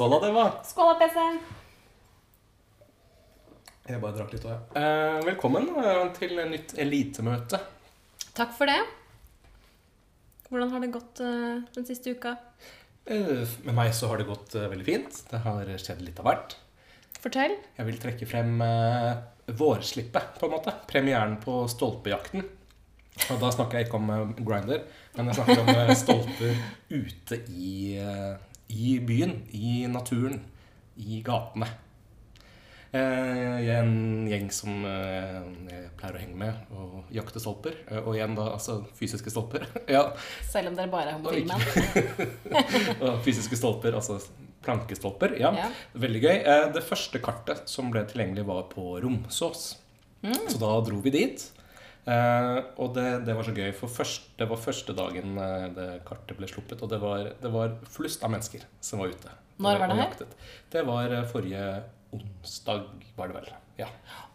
Skål 0.00 0.14
da, 0.14 0.18
det 0.26 0.32
var. 0.32 0.52
Skål 0.64 0.86
da, 0.88 0.92
PC. 0.96 1.22
Jeg 3.84 4.00
bare 4.00 4.16
drakk 4.16 4.30
litt 4.32 4.46
òg, 4.48 4.54
jeg. 4.54 4.80
Eh, 4.80 5.16
velkommen 5.26 5.66
eh, 5.76 5.98
til 6.16 6.40
nytt 6.48 6.72
elitemøte. 6.80 7.60
Takk 8.32 8.54
for 8.56 8.72
det. 8.72 8.78
Hvordan 10.48 10.72
har 10.72 10.80
det 10.80 10.88
gått 10.94 11.20
eh, 11.20 11.60
den 11.76 11.84
siste 11.84 12.14
uka? 12.16 12.32
Eh, 13.04 13.44
med 13.66 13.76
meg 13.76 13.92
så 13.92 14.08
har 14.08 14.22
det 14.22 14.30
gått 14.30 14.56
eh, 14.56 14.70
veldig 14.72 14.86
fint. 14.88 15.20
Det 15.34 15.42
har 15.44 15.68
skjedd 15.76 16.00
litt 16.06 16.24
av 16.24 16.30
hvert. 16.30 16.56
Fortell. 17.20 17.58
Jeg 17.76 17.90
vil 17.90 18.00
trekke 18.00 18.30
frem 18.32 18.56
eh, 18.64 19.20
vårslippet, 19.52 20.40
på 20.40 20.48
en 20.48 20.56
måte. 20.56 20.78
Premieren 20.88 21.36
på 21.44 21.66
Stolpejakten. 21.68 22.48
Og 23.28 23.40
da 23.42 23.50
snakker 23.52 23.76
jeg 23.82 23.90
ikke 23.90 24.00
om 24.00 24.12
eh, 24.16 24.28
Grinder, 24.40 24.86
men 25.16 25.28
jeg 25.28 25.42
snakker 25.42 25.60
om 25.60 25.70
eh, 25.74 25.92
stolper 25.98 26.62
ute 26.88 27.44
i, 27.52 27.98
eh, 28.00 28.38
i 28.70 28.96
byen, 29.04 29.36
i 29.56 29.84
naturen, 29.90 30.40
i 31.00 31.20
gatene. 31.26 31.68
Eh, 32.90 33.60
jeg 33.62 33.70
er 33.70 33.84
en 33.84 34.26
gjeng 34.26 34.48
som 34.50 34.82
eh, 34.88 35.36
jeg 35.70 35.90
pleier 35.98 36.16
å 36.16 36.22
henge 36.24 36.38
med 36.40 36.72
og 36.74 37.12
jakte 37.14 37.42
stolper. 37.42 37.76
Eh, 37.86 38.00
og 38.02 38.16
igjen 38.16 38.34
da 38.34 38.48
altså 38.56 38.80
fysiske 38.98 39.30
stolper. 39.30 39.68
ja, 39.96 40.08
Selv 40.48 40.72
om 40.72 40.78
dere 40.78 40.90
bare 40.90 41.14
er 41.14 41.20
menn. 41.22 41.52
og 43.04 43.20
fysiske 43.26 43.58
stolper, 43.60 43.94
altså 44.00 44.18
plankestolper. 44.64 45.38
Ja, 45.40 45.54
Ja. 45.56 45.70
Veldig 46.02 46.24
gøy. 46.24 46.42
Det 46.74 46.82
første 46.84 47.22
kartet 47.22 47.70
som 47.70 47.94
ble 47.94 48.02
tilgjengelig, 48.10 48.44
var 48.50 48.66
på 48.72 48.98
Romsås. 49.02 49.64
Så 50.20 50.58
da 50.60 50.74
dro 50.84 50.98
vi 51.04 51.14
dit. 51.14 51.46
Eh, 52.08 52.58
og 52.80 52.94
det, 52.96 53.06
det 53.26 53.34
var 53.36 53.44
så 53.46 53.52
gøy, 53.54 53.70
for 53.76 53.92
først, 53.92 54.30
det 54.38 54.48
var 54.50 54.60
første 54.60 54.94
dagen 54.96 55.36
eh, 55.38 55.66
det 55.76 55.88
kartet 56.08 56.38
ble 56.38 56.48
sluppet. 56.50 56.80
Og 56.82 56.90
det 56.92 57.00
var, 57.02 57.26
det 57.42 57.52
var 57.52 57.74
flust 57.92 58.24
av 58.24 58.32
mennesker 58.34 58.64
som 58.80 59.02
var 59.02 59.12
ute. 59.12 59.32
Når 59.60 59.80
var 59.82 59.92
det 59.92 59.98
her? 60.00 60.28
Det 60.72 60.84
var 60.88 61.12
eh, 61.18 61.26
forrige 61.28 61.64
onsdag, 62.16 62.86
var 63.18 63.30
det 63.30 63.36
vel. 63.40 63.50
Ja, 63.80 63.88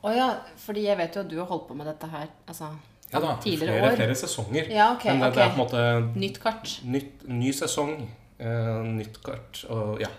Å 0.06 0.12
ja, 0.16 0.28
fordi 0.58 0.86
jeg 0.88 0.98
vet 0.98 1.16
jo 1.18 1.24
at 1.26 1.30
du 1.30 1.36
har 1.38 1.50
holdt 1.50 1.68
på 1.70 1.76
med 1.78 1.86
dette 1.90 2.08
her 2.10 2.30
altså, 2.50 2.72
ja 3.12 3.20
da. 3.22 3.36
tidligere 3.44 3.76
Flere, 3.76 3.90
år. 3.92 3.98
flere 4.00 4.16
sesonger. 4.18 4.70
Ja, 4.74 4.88
ok, 4.96 5.04
Men 5.12 5.20
det, 5.22 5.28
ok. 5.28 5.36
det 5.36 5.44
er 5.44 5.50
på 5.52 5.56
en 5.56 5.62
måte 5.62 6.20
Nytt 6.24 6.40
kart. 6.42 6.72
Nytt, 6.96 7.26
ny 7.30 7.52
sesong, 7.54 7.94
eh, 8.40 8.72
nytt 8.96 9.20
kart 9.26 9.62
og 9.70 10.02
ja. 10.02 10.10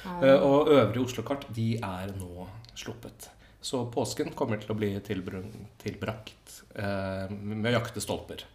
Ah. 0.00 0.22
Eh, 0.24 0.38
og 0.46 0.70
øvrige 0.72 1.04
Oslo-kart, 1.04 1.44
de 1.56 1.74
er 1.76 2.14
nå 2.16 2.46
sluppet. 2.72 3.28
Så 3.60 3.82
påsken 3.92 4.32
kommer 4.36 4.60
til 4.60 4.72
å 4.72 4.78
bli 4.78 4.94
tilbrakt 5.04 6.62
eh, 6.74 7.28
med 7.30 7.68
å 7.68 7.74
jakte 7.76 8.00
stolper. 8.00 8.46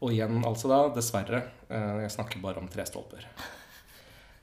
Og 0.00 0.12
igjen 0.12 0.42
altså 0.44 0.68
da, 0.70 0.78
dessverre, 0.96 1.42
eh, 1.68 2.02
jeg 2.06 2.14
snakker 2.16 2.40
bare 2.42 2.60
om 2.60 2.68
tre 2.72 2.84
stolper. 2.88 3.26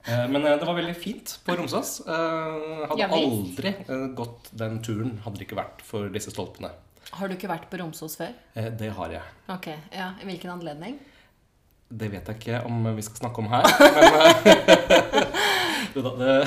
Eh, 0.05 0.25
men 0.29 0.41
eh, 0.45 0.57
det 0.59 0.67
var 0.69 0.77
veldig 0.77 0.95
fint 0.97 1.35
på 1.45 1.55
Romsås. 1.57 1.95
Eh, 2.05 2.83
hadde 2.91 3.09
aldri 3.17 3.73
eh, 3.85 4.07
gått 4.17 4.49
den 4.53 4.81
turen 4.85 5.17
hadde 5.25 5.41
det 5.41 5.47
ikke 5.47 5.61
vært 5.61 5.81
for 5.85 6.13
disse 6.13 6.33
stolpene. 6.33 6.73
Har 7.13 7.29
du 7.29 7.35
ikke 7.35 7.49
vært 7.51 7.69
på 7.71 7.81
Romsås 7.81 8.17
før? 8.19 8.33
Eh, 8.57 8.69
det 8.79 8.93
har 8.97 9.13
jeg. 9.17 9.33
Ok, 9.53 9.71
ja, 9.93 10.11
I 10.21 10.29
hvilken 10.29 10.53
anledning? 10.53 10.99
Det 11.93 12.09
vet 12.09 12.29
jeg 12.29 12.39
ikke 12.39 12.61
om 12.65 12.87
vi 12.97 13.03
skal 13.05 13.19
snakke 13.21 13.43
om 13.43 13.49
her, 13.53 13.67
men 15.93 16.07
det, 16.17 16.37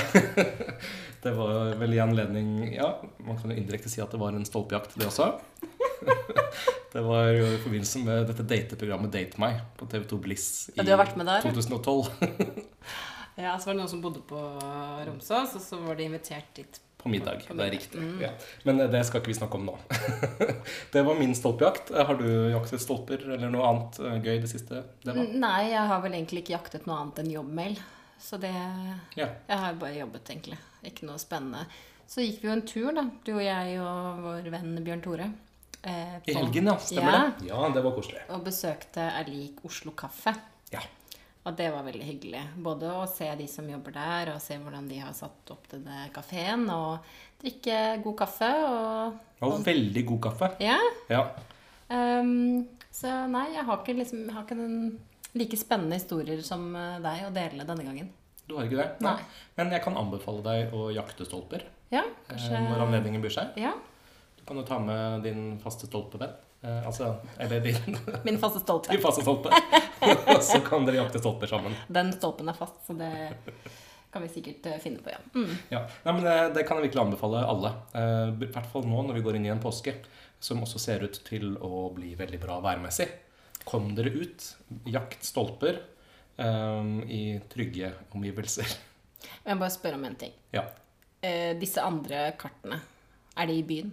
det 1.22 1.32
var 1.36 1.74
vel 1.80 1.94
i 1.96 2.00
anledning 2.02 2.74
Ja, 2.74 2.92
man 3.24 3.38
kan 3.40 3.52
jo 3.52 3.56
indirekte 3.56 3.90
si 3.92 4.02
at 4.04 4.12
det 4.12 4.20
var 4.20 4.36
en 4.36 4.46
stolpejakt, 4.48 4.96
det 4.98 5.08
også. 5.08 5.32
Det 6.96 7.02
var 7.04 7.26
jo 7.28 7.44
i 7.50 7.58
forbindelse 7.60 8.00
med 8.06 8.22
dette 8.30 8.44
dateprogrammet 8.48 9.10
Date 9.12 9.40
meg 9.42 9.58
på 9.76 9.84
TV2 9.90 10.16
Bliss 10.22 10.46
i 10.70 10.78
Ja, 10.78 10.86
du 10.86 10.94
har 10.94 11.02
vært 11.02 11.18
med 11.20 11.28
der? 11.28 11.44
2012. 11.44 12.64
Ja, 13.36 13.58
så 13.60 13.68
var 13.68 13.74
det 13.74 13.82
noen 13.82 13.90
som 13.90 14.00
bodde 14.00 14.22
på 14.24 14.38
Romsås, 15.04 15.50
og 15.58 15.60
så 15.60 15.76
var 15.82 15.98
de 15.98 16.06
invitert 16.08 16.46
dit. 16.56 16.78
På 16.96 17.10
middag. 17.12 17.42
På 17.44 17.52
Det 17.52 17.66
er 17.66 17.74
riktig. 17.74 18.00
Mm. 18.00 18.14
Ja. 18.22 18.30
Men 18.64 18.80
det 18.80 19.02
skal 19.04 19.20
ikke 19.20 19.28
vi 19.28 19.36
snakke 19.36 19.58
om 19.60 19.66
nå. 19.68 19.74
Det 20.94 21.02
var 21.04 21.18
min 21.20 21.36
stolpejakt. 21.36 21.92
Har 21.92 22.16
du 22.16 22.24
jaktet 22.54 22.80
stolper 22.80 23.26
eller 23.36 23.52
noe 23.52 23.66
annet 23.68 24.00
eh, 24.00 24.16
gøy 24.24 24.40
det 24.40 24.48
siste? 24.54 24.80
Det 25.04 25.12
var? 25.12 25.28
Nei, 25.44 25.60
jeg 25.74 25.84
har 25.92 26.00
vel 26.06 26.16
egentlig 26.16 26.46
ikke 26.46 26.56
jaktet 26.56 26.88
noe 26.88 26.96
annet 27.02 27.20
enn 27.22 27.34
jobbmail. 27.36 27.76
Så 28.18 28.38
det 28.40 28.52
Ja. 29.16 29.28
Jeg 29.48 29.58
har 29.58 29.74
bare 29.74 29.94
jobbet, 29.98 30.24
egentlig. 30.30 30.58
Ikke 30.84 31.04
noe 31.06 31.18
spennende. 31.18 31.66
Så 32.06 32.22
gikk 32.22 32.40
vi 32.42 32.48
jo 32.48 32.52
en 32.54 32.62
tur, 32.62 32.92
da, 32.94 33.02
du 33.24 33.32
og 33.34 33.42
jeg 33.42 33.78
og 33.80 34.20
vår 34.22 34.50
venn 34.50 34.76
Bjørn 34.84 35.02
Tore. 35.02 35.32
eh, 35.84 36.16
I 36.26 36.32
på- 36.32 36.38
helgen, 36.38 36.66
ja. 36.66 36.76
Stemmer 36.76 37.12
Ja, 37.12 37.30
det? 37.38 37.46
Ja, 37.48 37.68
det 37.70 37.82
var 37.84 37.92
koselig. 37.92 38.20
Og 38.30 38.44
besøkte 38.44 38.96
Erlik 39.20 39.64
Oslo 39.64 39.92
Kaffe. 39.92 40.34
Ja. 40.72 40.80
Og 41.46 41.54
det 41.56 41.70
var 41.72 41.84
veldig 41.84 42.02
hyggelig. 42.02 42.40
Både 42.58 42.82
å 42.90 43.06
se 43.08 43.28
de 43.36 43.46
som 43.46 43.68
jobber 43.68 43.92
der, 43.92 44.32
og 44.34 44.40
se 44.40 44.54
hvordan 44.58 44.88
de 44.88 44.98
har 44.98 45.12
satt 45.12 45.50
opp 45.50 45.68
denne 45.70 46.10
kafeen, 46.12 46.68
og 46.70 46.98
drikke 47.40 48.02
god 48.02 48.16
kaffe. 48.16 48.50
Og, 48.66 49.18
og, 49.42 49.52
og 49.52 49.64
veldig 49.64 50.06
god 50.06 50.20
kaffe. 50.22 50.56
ja. 50.60 50.78
Ja. 51.08 51.28
Um, 51.88 52.66
så 52.90 53.28
nei, 53.30 53.52
jeg 53.54 53.64
har 53.64 53.76
ikke, 53.78 53.94
liksom, 53.96 54.24
jeg 54.26 54.34
har 54.34 54.42
ikke 54.42 54.56
den 54.58 54.98
like 55.36 55.58
spennende 55.60 55.98
historier 55.98 56.40
som 56.46 56.68
eh, 56.76 56.96
deg 57.04 57.26
å 57.28 57.34
dele 57.34 57.66
denne 57.68 57.86
gangen. 57.86 58.08
Du 58.46 58.54
har 58.56 58.68
ikke 58.68 58.78
det? 58.78 58.88
Nei. 59.02 59.18
Men 59.58 59.72
jeg 59.74 59.82
kan 59.84 59.96
anbefale 59.98 60.42
deg 60.46 60.74
å 60.76 60.86
jakte 60.94 61.26
stolper 61.26 61.64
Ja, 61.90 62.04
eh, 62.04 62.26
kanskje 62.30 62.62
når 62.68 62.84
anledningen 62.86 63.24
byr 63.24 63.34
seg. 63.34 63.56
Ja. 63.60 63.72
Du 64.38 64.44
kan 64.46 64.60
jo 64.60 64.66
ta 64.66 64.78
med 64.82 65.24
din 65.26 65.56
faste 65.62 65.88
stolpevenn. 65.90 66.36
Eh, 66.62 66.86
altså, 66.86 67.16
eller 67.38 67.60
din, 67.60 67.98
Min 68.26 68.38
faste 68.38 68.60
stolpe. 68.62 68.92
din 68.92 69.02
faste 69.02 69.22
stolpe. 69.22 69.50
Og 70.36 70.42
så 70.50 70.60
kan 70.66 70.86
dere 70.86 71.02
jakte 71.02 71.20
stolper 71.22 71.50
sammen. 71.50 71.76
Den 71.88 72.14
stolpen 72.16 72.48
er 72.50 72.56
fast, 72.58 72.78
så 72.86 72.96
det 72.98 73.10
kan 74.12 74.24
vi 74.24 74.30
sikkert 74.32 74.66
eh, 74.70 74.78
finne 74.82 75.02
på, 75.04 75.12
ja. 75.12 75.18
Mm. 75.34 75.52
Ja. 75.68 75.82
Nei, 76.06 76.14
men 76.16 76.24
det, 76.24 76.36
det 76.56 76.64
kan 76.68 76.80
jeg 76.80 76.88
virkelig 76.88 77.04
anbefale 77.04 77.42
alle. 77.44 77.74
Eh, 77.92 78.32
I 78.48 78.50
hvert 78.54 78.70
fall 78.72 78.86
nå 78.88 79.04
når 79.08 79.18
vi 79.18 79.26
går 79.26 79.38
inn 79.38 79.50
i 79.50 79.52
en 79.52 79.62
påske, 79.62 79.98
som 80.40 80.62
også 80.64 80.80
ser 80.80 81.04
ut 81.04 81.20
til 81.26 81.54
å 81.64 81.88
bli 81.96 82.14
veldig 82.18 82.40
bra 82.40 82.58
værmessig. 82.64 83.08
Kom 83.66 83.90
dere 83.96 84.12
ut, 84.14 84.44
jakt 84.86 85.24
stolper 85.26 85.80
um, 86.38 87.00
i 87.10 87.40
trygge 87.50 87.92
omgivelser. 88.14 88.76
Jeg 89.44 89.56
må 89.56 89.60
bare 89.64 89.74
spørre 89.74 89.98
om 89.98 90.04
en 90.06 90.14
ting. 90.20 90.32
Ja. 90.54 90.62
Eh, 91.24 91.54
disse 91.58 91.82
andre 91.82 92.28
kartene, 92.38 92.78
er 93.36 93.46
de 93.50 93.56
i 93.58 93.64
byen? 93.66 93.92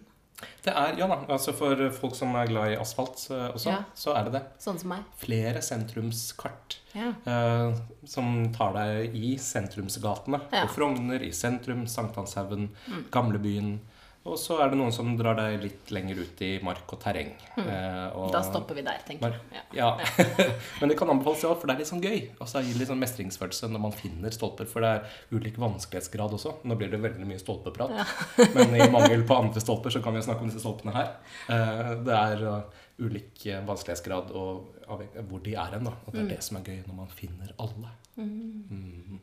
Det 0.66 0.74
er, 0.76 0.98
ja 1.00 1.06
da, 1.08 1.16
altså 1.32 1.54
For 1.56 1.80
folk 1.96 2.16
som 2.18 2.34
er 2.36 2.50
glad 2.50 2.74
i 2.74 2.78
asfalt 2.82 3.22
også, 3.32 3.70
Ja. 3.70 3.78
så 3.96 4.12
er 4.18 4.26
det 4.28 4.34
det. 4.36 4.42
Sånn 4.60 4.78
som 4.82 4.90
meg? 4.92 5.06
Flere 5.22 5.62
sentrumskart 5.64 6.78
Ja. 6.94 7.14
eh, 7.26 7.78
som 8.06 8.52
tar 8.54 8.74
deg 8.76 9.16
i 9.16 9.38
sentrumsgatene. 9.40 10.42
På 10.52 10.68
Frogner, 10.74 11.24
i 11.24 11.32
sentrum, 11.32 11.86
Sankthanshaugen, 11.88 12.70
Mm. 12.90 13.06
Gamlebyen. 13.10 13.80
Og 14.24 14.38
så 14.40 14.56
er 14.64 14.70
det 14.72 14.78
noen 14.80 14.94
som 14.96 15.10
drar 15.20 15.36
deg 15.36 15.58
litt 15.60 15.90
lenger 15.92 16.22
ut 16.24 16.42
i 16.48 16.54
mark 16.64 16.88
og 16.96 17.00
terreng. 17.04 17.34
Eh, 17.60 18.08
og- 18.16 18.30
Mm. 18.30 18.32
Da 18.32 18.42
stopper 18.42 18.74
vi 18.78 18.82
der, 18.82 19.00
tenker 19.06 19.34
jeg. 19.34 19.64
Ja. 19.74 19.98
Ja. 19.98 19.98
Men 20.80 20.90
det 20.90 20.98
kan 20.98 21.10
anbefales, 21.10 21.44
ja, 21.44 21.54
for 21.54 21.68
det 21.68 21.76
er 21.76 21.80
litt 21.80 21.90
sånn 21.92 22.02
gøy. 22.02 22.30
Og 22.40 22.48
så 22.48 22.62
gir 22.64 22.72
det 22.72 22.80
litt 22.80 22.88
sånn 22.88 23.02
mestringsfølelse 23.04 23.68
når 23.70 23.82
man 23.84 23.92
finner 23.92 24.32
stolper. 24.32 24.66
For 24.66 24.80
det 24.80 24.92
er 24.96 25.10
ulik 25.36 25.58
vanskelighetsgrad 25.60 26.32
også. 26.40 26.54
Nå 26.64 26.78
blir 26.80 26.90
det 26.90 27.02
veldig 27.04 27.28
mye 27.28 27.42
stolpeprat. 27.44 27.92
Men 28.56 28.74
i 28.80 28.88
mangel 28.90 29.26
på 29.28 29.36
andre 29.36 29.60
stolper 29.66 29.92
så 29.92 30.02
kan 30.02 30.14
vi 30.16 30.22
snakke 30.24 30.40
om 30.42 30.48
disse 30.48 30.64
stolpene 30.64 30.94
her. 30.96 31.12
Eh, 31.50 31.94
Det 32.08 32.16
er 32.16 32.48
uh, 32.48 32.64
ulik 33.04 33.46
eh, 33.52 33.60
vanskelighetsgrad 33.68 34.32
og 34.32 34.88
av 34.88 35.04
hvor 35.28 35.44
de 35.44 35.56
er 35.60 35.76
hen. 35.76 35.84
da. 35.84 35.92
Og 36.08 36.14
det 36.16 36.22
er 36.24 36.32
det 36.38 36.44
som 36.48 36.58
er 36.58 36.64
gøy 36.64 36.80
når 36.88 36.96
man 36.96 37.08
finner 37.12 37.52
alle. 37.60 37.92
Mm. 38.18 39.20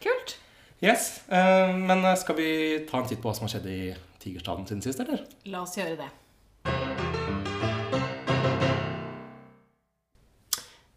Kult. 0.00 0.38
Yes, 0.80 1.28
eh, 1.28 1.76
Men 1.76 2.04
eh, 2.04 2.14
skal 2.20 2.36
vi 2.36 2.50
ta 2.90 3.00
en 3.00 3.08
titt 3.08 3.22
på 3.22 3.30
hva 3.30 3.36
som 3.36 3.46
har 3.46 3.54
skjedd 3.54 3.68
i 3.72 3.80
Tigerstaden 4.20 4.66
siden 4.68 4.82
sist, 4.84 5.00
eller? 5.00 5.22
La 5.48 5.62
oss 5.64 5.76
gjøre 5.78 5.96
det. 5.96 6.10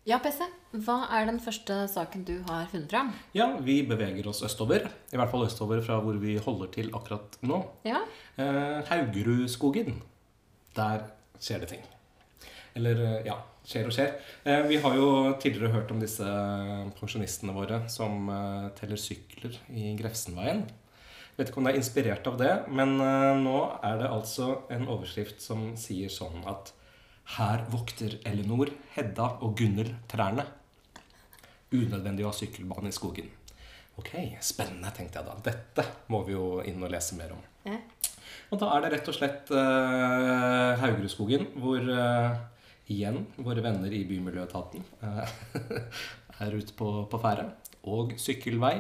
Ja, 0.10 0.18
PC. 0.24 0.42
Hva 0.84 1.04
er 1.14 1.28
den 1.30 1.38
første 1.44 1.84
saken 1.92 2.24
du 2.26 2.40
har 2.50 2.66
funnet 2.72 2.90
fram? 2.92 3.12
Ja, 3.38 3.46
vi 3.62 3.78
beveger 3.88 4.28
oss 4.32 4.42
østover. 4.46 4.88
I 5.14 5.20
hvert 5.20 5.32
fall 5.32 5.46
østover 5.46 5.84
fra 5.86 6.00
hvor 6.04 6.18
vi 6.22 6.36
holder 6.42 6.72
til 6.74 6.90
akkurat 6.98 7.38
nå. 7.46 7.62
Ja. 7.88 8.02
Eh, 8.36 8.80
Haugerudskogen. 8.90 10.02
Der 10.76 11.06
skjer 11.40 11.64
det 11.64 11.72
ting. 11.76 11.86
Eller 12.76 13.00
eh, 13.06 13.20
ja, 13.30 13.38
skjer 13.68 13.88
og 13.90 13.96
skjer. 13.96 14.14
Eh, 14.44 14.62
vi 14.70 14.80
har 14.84 14.98
jo 14.98 15.10
tidligere 15.42 15.74
hørt 15.74 15.92
om 15.94 16.02
disse 16.02 16.28
pensjonistene 17.00 17.56
våre 17.56 17.82
som 17.92 18.30
eh, 18.34 18.68
teller 18.80 19.00
sykler 19.00 19.58
i 19.74 19.94
Grefsenveien. 20.00 20.66
Vet 21.40 21.52
ikke 21.52 21.62
om 21.62 21.70
det 21.70 21.76
er 21.76 21.80
inspirert 21.80 22.28
av 22.28 22.40
det, 22.40 22.52
men 22.68 22.98
eh, 23.04 23.34
nå 23.40 23.58
er 23.86 24.02
det 24.02 24.12
altså 24.12 24.52
en 24.76 24.88
overskrift 24.92 25.44
som 25.44 25.72
sier 25.80 26.12
sånn 26.12 26.44
at 26.50 26.74
her 27.38 27.66
vokter 27.70 28.18
Elinor, 28.26 28.72
Hedda 28.96 29.36
og 29.46 29.54
Gunnhild 29.60 29.94
trærne. 30.10 30.48
Unødvendig 31.70 32.26
å 32.26 32.32
ha 32.32 32.36
sykkelbane 32.36 32.90
i 32.90 32.96
skogen. 32.96 33.30
Ok, 34.00 34.16
spennende, 34.42 34.90
tenkte 34.96 35.20
jeg 35.20 35.28
da. 35.28 35.36
Dette 35.52 35.86
må 36.10 36.24
vi 36.26 36.34
jo 36.34 36.64
inn 36.66 36.82
og 36.82 36.90
lese 36.90 37.18
mer 37.20 37.36
om. 37.36 37.44
Og 38.50 38.62
da 38.62 38.70
er 38.74 38.86
det 38.86 38.94
rett 38.96 39.10
og 39.12 39.16
slett 39.18 39.52
uh, 39.54 40.80
Haugerudskogen, 40.82 41.46
hvor 41.62 41.84
eh, 41.84 42.40
igjen 42.90 43.24
våre 43.38 43.62
venner 43.64 43.94
i 43.94 44.04
Bymiljøetaten 44.10 44.84
eh, 45.06 45.34
er 46.46 46.56
ute 46.58 46.74
på, 46.78 46.90
på 47.12 47.20
ferde. 47.22 47.50
og 47.90 48.12
sykkelvei. 48.20 48.74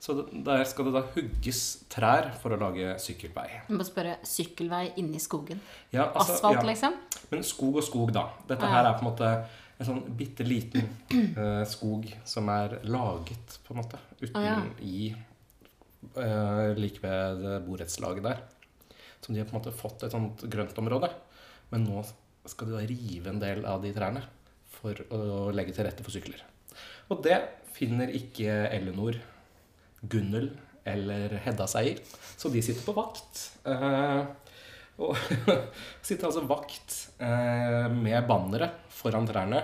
Så 0.00 0.14
der 0.32 0.62
skal 0.68 0.88
det 0.88 0.94
da 0.96 1.02
hugges 1.14 1.60
trær 1.92 2.30
for 2.40 2.54
å 2.54 2.58
lage 2.60 2.94
sykkelvei. 3.02 3.46
Jeg 3.68 3.76
må 3.76 3.84
spørre 3.86 4.16
sykkelvei 4.26 4.88
inni 5.02 5.20
skogen. 5.22 5.60
Ja, 5.92 6.08
altså, 6.08 6.38
Asfalt, 6.38 6.62
ja. 6.62 6.66
liksom? 6.70 6.96
Men 7.30 7.44
skog 7.46 7.78
og 7.82 7.84
skog, 7.86 8.12
da. 8.16 8.24
Dette 8.48 8.64
Ja. 8.66 8.72
her 8.78 8.88
er 8.90 8.96
på 8.98 9.04
en 9.04 9.10
måte 9.10 9.30
en 9.76 9.86
sånn 9.90 10.02
bitte 10.16 10.44
liten 10.46 10.86
uh, 11.36 11.62
skog 11.74 12.08
som 12.24 12.48
er 12.48 12.78
laget, 12.88 13.58
på 13.66 13.74
en 13.74 13.82
måte, 13.82 14.00
uten 14.22 14.40
ah, 14.40 14.46
ja. 14.46 14.58
i 14.80 15.10
uh, 16.16 16.72
like 16.80 17.02
ved 17.04 17.44
borettslaget 17.66 18.24
der. 18.24 18.40
Som 19.20 19.34
de 19.34 19.42
har 19.42 19.48
på 19.50 19.56
en 19.56 19.60
måte 19.60 19.74
fått 19.76 20.06
et 20.06 20.14
sånt 20.16 20.46
grøntområde. 20.48 21.10
Men 21.72 21.84
nå 21.88 22.04
skal 22.50 22.70
de 22.70 22.76
da 22.76 22.86
rive 22.88 23.32
en 23.32 23.42
del 23.42 23.64
av 23.68 23.82
de 23.84 23.92
trærne 23.96 24.22
for 24.76 24.98
å 25.14 25.50
legge 25.54 25.74
til 25.76 25.86
rette 25.86 26.04
for 26.04 26.14
sykler. 26.14 26.42
Og 27.10 27.22
det 27.24 27.38
finner 27.76 28.12
ikke 28.14 28.66
Ellinor, 28.72 29.18
Gunnel 30.06 30.50
eller 30.86 31.38
Hedda 31.42 31.66
seg 31.70 31.90
i, 31.90 31.94
så 32.38 32.50
de 32.52 32.62
sitter 32.62 32.84
på 32.86 32.94
vakt. 32.96 33.42
Eh, 33.66 34.20
og 35.02 35.16
sitter 36.06 36.28
altså 36.28 36.44
vakt 36.48 36.94
eh, 37.20 37.86
med 37.92 38.28
bannere 38.28 38.70
foran 38.96 39.26
trærne 39.28 39.60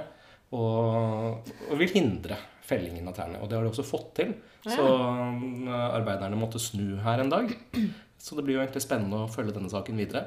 og, 0.53 1.49
og 1.71 1.79
vil 1.81 1.95
hindre 1.95 2.37
fellingen 2.67 3.09
av 3.09 3.17
trærne. 3.17 3.41
Og 3.41 3.49
det 3.49 3.57
har 3.57 3.65
de 3.65 3.73
også 3.73 3.87
fått 3.87 4.13
til. 4.21 4.35
Så 4.67 4.83
eh, 4.85 5.89
arbeiderne 5.89 6.39
måtte 6.39 6.63
snu 6.63 6.99
her 7.05 7.23
en 7.23 7.33
dag. 7.33 7.55
Så 8.23 8.37
det 8.39 8.45
blir 8.47 8.59
jo 8.59 8.63
egentlig 8.63 8.85
spennende 8.85 9.25
å 9.25 9.31
følge 9.33 9.57
denne 9.57 9.73
saken 9.73 9.99
videre. 9.99 10.27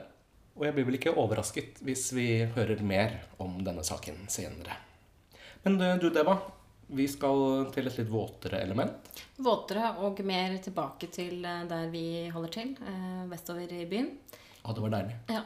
Og 0.55 0.63
jeg 0.67 0.75
blir 0.77 0.85
vel 0.87 0.95
ikke 0.99 1.11
overrasket 1.19 1.81
hvis 1.83 2.05
vi 2.15 2.27
hører 2.55 2.79
mer 2.87 3.17
om 3.43 3.57
denne 3.65 3.83
saken 3.83 4.21
senere. 4.31 4.77
Men 5.65 5.75
du, 5.99 6.07
Deva, 6.13 6.37
vi 6.95 7.07
skal 7.11 7.67
til 7.73 7.89
et 7.89 7.97
litt 7.99 8.11
våtere 8.13 8.61
element. 8.63 9.09
Våtere 9.41 9.89
og 10.05 10.21
mer 10.23 10.53
tilbake 10.63 11.09
til 11.11 11.43
eh, 11.43 11.63
der 11.67 11.89
vi 11.91 12.05
holder 12.31 12.53
til, 12.55 12.71
eh, 12.87 13.23
vestover 13.31 13.73
i 13.73 13.83
byen. 13.89 14.11
Å, 14.63 14.71
det 14.77 14.83
var 14.85 14.93
deilig. 14.93 15.15
Ja, 15.33 15.41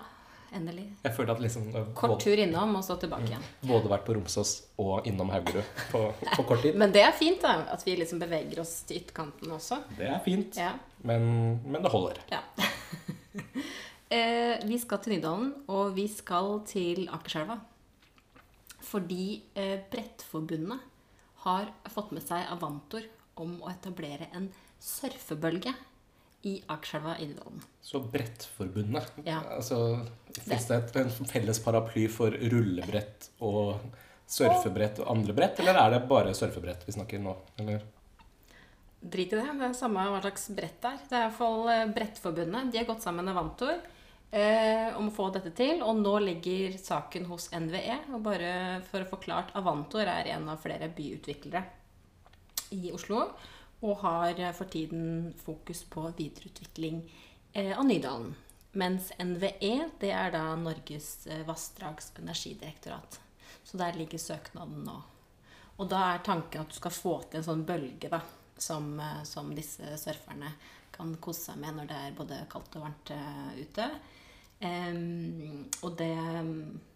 endelig. 0.59 0.85
Jeg 1.07 1.15
følte 1.17 1.33
at 1.37 1.41
liksom 1.47 1.69
eh, 1.71 1.87
Kort 1.97 2.13
både, 2.13 2.21
tur 2.27 2.43
innom, 2.45 2.75
og 2.77 2.85
så 2.85 2.99
tilbake 3.01 3.31
igjen. 3.31 3.47
både 3.71 3.89
vært 3.95 4.05
på 4.05 4.17
Romsås 4.19 4.53
og 4.83 5.07
innom 5.09 5.31
Haugerud 5.33 5.73
på, 5.93 6.03
på 6.35 6.45
kort 6.51 6.61
tid. 6.67 6.77
Men 6.83 6.93
det 6.93 7.01
er 7.07 7.15
fint, 7.17 7.41
da. 7.41 7.55
At 7.73 7.87
vi 7.87 7.95
liksom 7.97 8.21
beveger 8.21 8.61
oss 8.61 8.81
til 8.91 9.01
ytterkanten 9.01 9.57
også. 9.57 9.81
Det 9.97 10.11
er 10.11 10.21
fint, 10.27 10.59
Ja. 10.59 10.75
men, 11.01 11.31
men 11.65 11.81
det 11.81 11.95
holder. 11.95 12.21
ja. 12.35 12.43
eh, 14.09 14.59
vi 14.65 14.79
skal 14.81 15.01
til 15.03 15.15
Nydalen, 15.17 15.51
og 15.71 15.93
vi 15.97 16.07
skal 16.11 16.59
til 16.69 17.05
Akerselva. 17.13 17.59
Fordi 18.89 19.41
eh, 19.59 19.77
Brettforbundet 19.91 20.79
har 21.45 21.69
fått 21.91 22.11
med 22.15 22.25
seg 22.25 22.47
Avantor 22.51 23.05
om 23.39 23.57
å 23.63 23.69
etablere 23.71 24.27
en 24.35 24.49
surfebølge 24.83 25.71
i 26.47 26.57
Akerselva 26.71 27.17
i 27.19 27.27
Nydalen. 27.29 27.61
Så 27.83 27.99
Brettforbundet 27.99 29.21
Ja. 29.25 29.41
altså, 29.57 30.05
Fins 30.39 30.67
det 30.69 30.77
et, 30.77 30.95
en 31.01 31.27
felles 31.27 31.59
paraply 31.63 32.07
for 32.11 32.31
rullebrett 32.31 33.29
og 33.43 33.79
surfebrett 34.29 35.01
og 35.01 35.09
andre 35.15 35.33
brett, 35.35 35.59
eller 35.59 35.79
er 35.81 35.95
det 35.95 36.03
bare 36.07 36.35
surfebrett 36.37 36.85
vi 36.87 36.95
snakker 36.95 37.21
nå? 37.23 37.33
Eller? 37.59 37.83
Drit 38.99 39.31
i 39.33 39.39
det. 39.39 39.45
Det 39.59 39.67
er 39.69 39.75
samme 39.77 40.03
hva 40.11 40.19
slags 40.21 40.49
brett 40.55 40.79
det 40.83 40.89
er. 40.91 41.03
Det 41.09 41.15
er 41.15 41.21
i 41.21 41.27
hvert 41.29 41.37
fall 41.39 41.69
eh, 41.71 41.85
Brettforbundet. 41.95 42.71
De 42.71 42.79
har 42.81 42.87
gått 42.87 43.03
sammen 43.03 43.25
med 43.25 43.35
Avantor 43.35 43.79
eh, 44.31 44.97
om 44.97 45.09
å 45.09 45.15
få 45.15 45.29
dette 45.35 45.53
til. 45.57 45.83
Og 45.85 46.01
nå 46.01 46.15
ligger 46.25 46.77
saken 46.79 47.29
hos 47.29 47.49
NVE. 47.53 47.99
Og 48.15 48.23
bare 48.25 48.51
for 48.89 49.03
å 49.03 49.09
forklart, 49.11 49.53
Avantor 49.59 50.09
er 50.09 50.33
en 50.35 50.49
av 50.51 50.61
flere 50.63 50.91
byutviklere 50.95 51.63
i 52.75 52.91
Oslo. 52.95 53.25
Og 53.79 54.03
har 54.03 54.41
for 54.57 54.67
tiden 54.71 55.31
fokus 55.39 55.85
på 55.87 56.09
videreutvikling 56.17 57.03
eh, 57.53 57.73
av 57.77 57.85
Nydalen. 57.87 58.35
Mens 58.77 59.09
NVE, 59.17 59.89
det 59.99 60.11
er 60.13 60.33
da 60.35 60.43
Norges 60.59 61.25
eh, 61.27 61.45
vassdrags- 61.47 62.11
og 62.13 62.21
energidirektorat. 62.21 63.17
Så 63.63 63.77
der 63.81 63.97
ligger 63.97 64.21
søknaden 64.21 64.83
nå. 64.85 64.99
Og 65.79 65.87
da 65.89 66.03
er 66.11 66.21
tanken 66.25 66.61
at 66.61 66.69
du 66.69 66.75
skal 66.77 66.93
få 66.93 67.15
til 67.25 67.39
en 67.39 67.47
sånn 67.47 67.65
bølge 67.65 68.11
da, 68.11 68.19
som, 68.59 68.91
eh, 68.99 69.23
som 69.25 69.49
disse 69.55 69.97
surferne 69.97 70.51
kan 70.93 71.15
kose 71.23 71.49
seg 71.49 71.59
med 71.61 71.77
når 71.77 71.89
det 71.89 71.99
er 72.03 72.17
både 72.17 72.39
kaldt 72.51 72.77
og 72.77 72.85
varmt 72.85 73.13
eh, 73.15 73.61
ute. 73.63 73.89
Og 74.59 75.93
det 75.99 76.13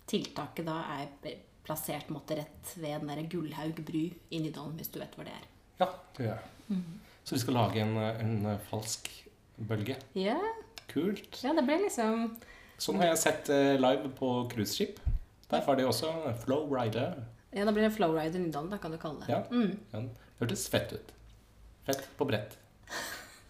tiltaket 0.10 0.66
da 0.68 0.82
er 0.98 1.38
plassert 1.64 2.10
måte, 2.12 2.36
rett 2.36 2.74
ved 2.76 3.00
den 3.00 3.12
der 3.12 3.30
Gullhaug 3.32 3.78
bru 3.88 4.02
i 4.04 4.42
Nydalen, 4.44 4.76
hvis 4.76 4.92
du 4.92 5.00
vet 5.00 5.14
hvor 5.16 5.28
det 5.28 5.36
er. 5.36 5.46
Ja, 5.80 5.88
det 6.18 6.26
gjør 6.26 6.34
jeg. 6.34 6.82
Så 7.24 7.38
vi 7.38 7.40
skal 7.40 7.56
lage 7.56 7.80
en, 7.84 7.96
en 7.98 8.60
falsk 8.68 9.08
bølge. 9.56 9.96
Ja, 10.20 10.36
Kult. 10.92 11.40
ja 11.44 11.54
det 11.56 11.64
ble 11.66 11.80
liksom 11.86 12.34
Sånn 12.84 13.00
har 13.00 13.14
jeg 13.14 13.22
sett 13.22 13.50
eh, 13.54 13.78
live 13.80 14.10
på 14.18 14.30
cruiseskip. 14.52 14.98
Der 15.48 15.62
var 15.64 15.78
det 15.80 15.86
også 15.88 16.10
Flow 16.42 16.66
Rider. 16.74 17.22
Ja, 17.54 17.64
da 17.64 17.72
blir 17.72 17.86
det 17.86 17.94
Flow 17.96 18.16
Rider 18.18 18.42
Nydalen, 18.42 18.72
da 18.74 18.80
kan 18.82 18.92
du 18.92 18.98
kalle 19.00 19.24
det. 19.24 19.30
Ja. 19.32 19.44
Mm. 19.54 19.78
Ja, 19.94 20.02
det 20.02 20.42
hørtes 20.42 20.66
fett 20.74 20.92
ut. 20.92 21.14
Fett 21.88 22.04
på 22.18 22.28
brett. 22.28 22.58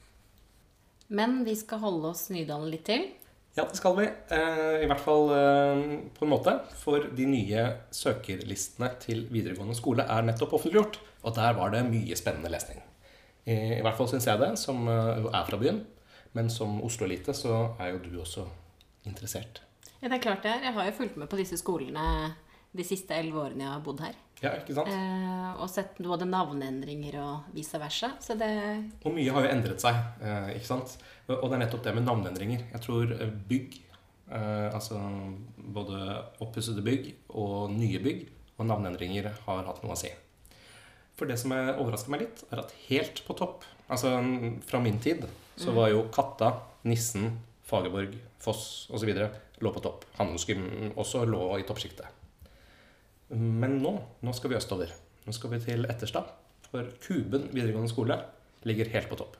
Men 1.18 1.42
vi 1.48 1.56
skal 1.58 1.82
holde 1.82 2.12
oss 2.12 2.28
Nydalen 2.36 2.70
litt 2.70 2.86
til. 2.92 3.08
Ja, 3.54 3.68
det 3.70 3.78
skal 3.78 3.94
vi. 4.00 4.08
Eh, 4.34 4.84
I 4.84 4.88
hvert 4.90 5.02
fall 5.04 5.28
eh, 5.36 5.82
på 6.18 6.26
en 6.26 6.32
måte. 6.32 6.56
For 6.80 7.06
de 7.14 7.28
nye 7.30 7.66
søkerlistene 7.94 8.90
til 9.04 9.28
videregående 9.34 9.78
skole 9.78 10.08
er 10.10 10.26
nettopp 10.26 10.56
offentliggjort. 10.58 10.98
Og 11.24 11.36
der 11.38 11.54
var 11.60 11.70
det 11.74 11.84
mye 11.86 12.18
spennende 12.18 12.50
lesning. 12.52 12.82
I, 13.44 13.82
hvert 13.84 13.98
fall 13.98 14.08
syns 14.08 14.26
jeg 14.26 14.40
det, 14.40 14.54
som 14.58 14.88
eh, 14.90 15.22
jo 15.22 15.30
er 15.30 15.46
fra 15.46 15.60
byen. 15.62 15.84
Men 16.34 16.50
som 16.50 16.80
Oslo-elite 16.82 17.36
så 17.38 17.76
er 17.78 17.94
jo 17.94 18.02
du 18.02 18.12
også 18.24 18.48
interessert. 19.06 19.62
Ja, 20.02 20.10
det 20.10 20.18
er 20.18 20.26
klart 20.26 20.44
det 20.44 20.56
er. 20.56 20.66
Jeg 20.66 20.74
har 20.74 20.90
jo 20.90 20.98
fulgt 20.98 21.20
med 21.22 21.30
på 21.30 21.38
disse 21.38 21.60
skolene 21.62 22.34
de 22.74 22.86
siste 22.88 23.14
elleve 23.14 23.44
årene 23.44 23.68
jeg 23.68 23.76
har 23.76 23.86
bodd 23.86 24.02
her. 24.02 24.18
Ja, 24.44 24.52
ikke 24.60 24.76
sant? 24.76 24.90
Eh, 24.92 25.52
og 25.64 25.70
sett 25.72 25.98
både 26.04 26.26
navneendringer 26.28 27.16
og 27.24 27.54
vice 27.56 27.80
versa. 27.80 28.10
Så 28.20 28.36
det 28.38 28.50
Og 29.06 29.14
mye 29.16 29.32
har 29.32 29.46
jo 29.46 29.52
endret 29.54 29.80
seg, 29.84 29.96
eh, 30.22 30.50
ikke 30.58 30.68
sant? 30.68 30.98
Og 31.32 31.46
det 31.50 31.56
er 31.56 31.62
nettopp 31.66 31.84
det 31.86 31.94
med 31.96 32.04
navneendringer. 32.10 32.66
Jeg 32.74 32.82
tror 32.84 33.14
eh, 33.16 33.32
bygg, 33.50 33.78
eh, 34.30 34.68
altså 34.74 35.00
både 35.56 36.02
oppussede 36.44 36.84
bygg 36.84 37.14
og 37.30 37.72
nye 37.72 38.02
bygg, 38.04 38.26
og 38.60 38.68
navneendringer 38.70 39.32
har 39.48 39.64
hatt 39.70 39.80
noe 39.84 39.96
å 39.96 39.98
si. 39.98 40.12
For 41.16 41.30
det 41.30 41.38
som 41.40 41.52
er- 41.56 41.78
overrasker 41.80 42.10
meg 42.12 42.26
litt, 42.26 42.44
er 42.52 42.60
at 42.60 42.74
helt 42.90 43.24
på 43.26 43.36
topp, 43.38 43.64
altså 43.90 44.12
fra 44.66 44.80
min 44.82 45.00
tid, 45.00 45.24
så 45.56 45.72
var 45.74 45.90
jo 45.94 46.04
Katta, 46.12 46.52
Nissen, 46.84 47.40
Fagerborg, 47.64 48.16
Foss 48.44 48.90
osv. 48.92 49.08
lå 49.62 49.72
på 49.74 49.82
topp. 49.82 50.04
Handelsgym 50.18 50.92
også 50.98 51.24
lå 51.30 51.44
i 51.60 51.64
toppsjiktet. 51.64 52.06
Men 53.34 53.80
nå, 53.82 53.94
nå 54.22 54.34
skal 54.36 54.54
vi 54.54 54.58
østover. 54.60 54.92
Nå 55.26 55.34
skal 55.36 55.54
vi 55.56 55.62
til 55.64 55.88
Etterstad. 55.90 56.30
For 56.70 56.90
Kuben 57.04 57.50
videregående 57.54 57.92
skole 57.92 58.18
ligger 58.68 58.92
helt 58.94 59.10
på 59.12 59.18
topp. 59.20 59.38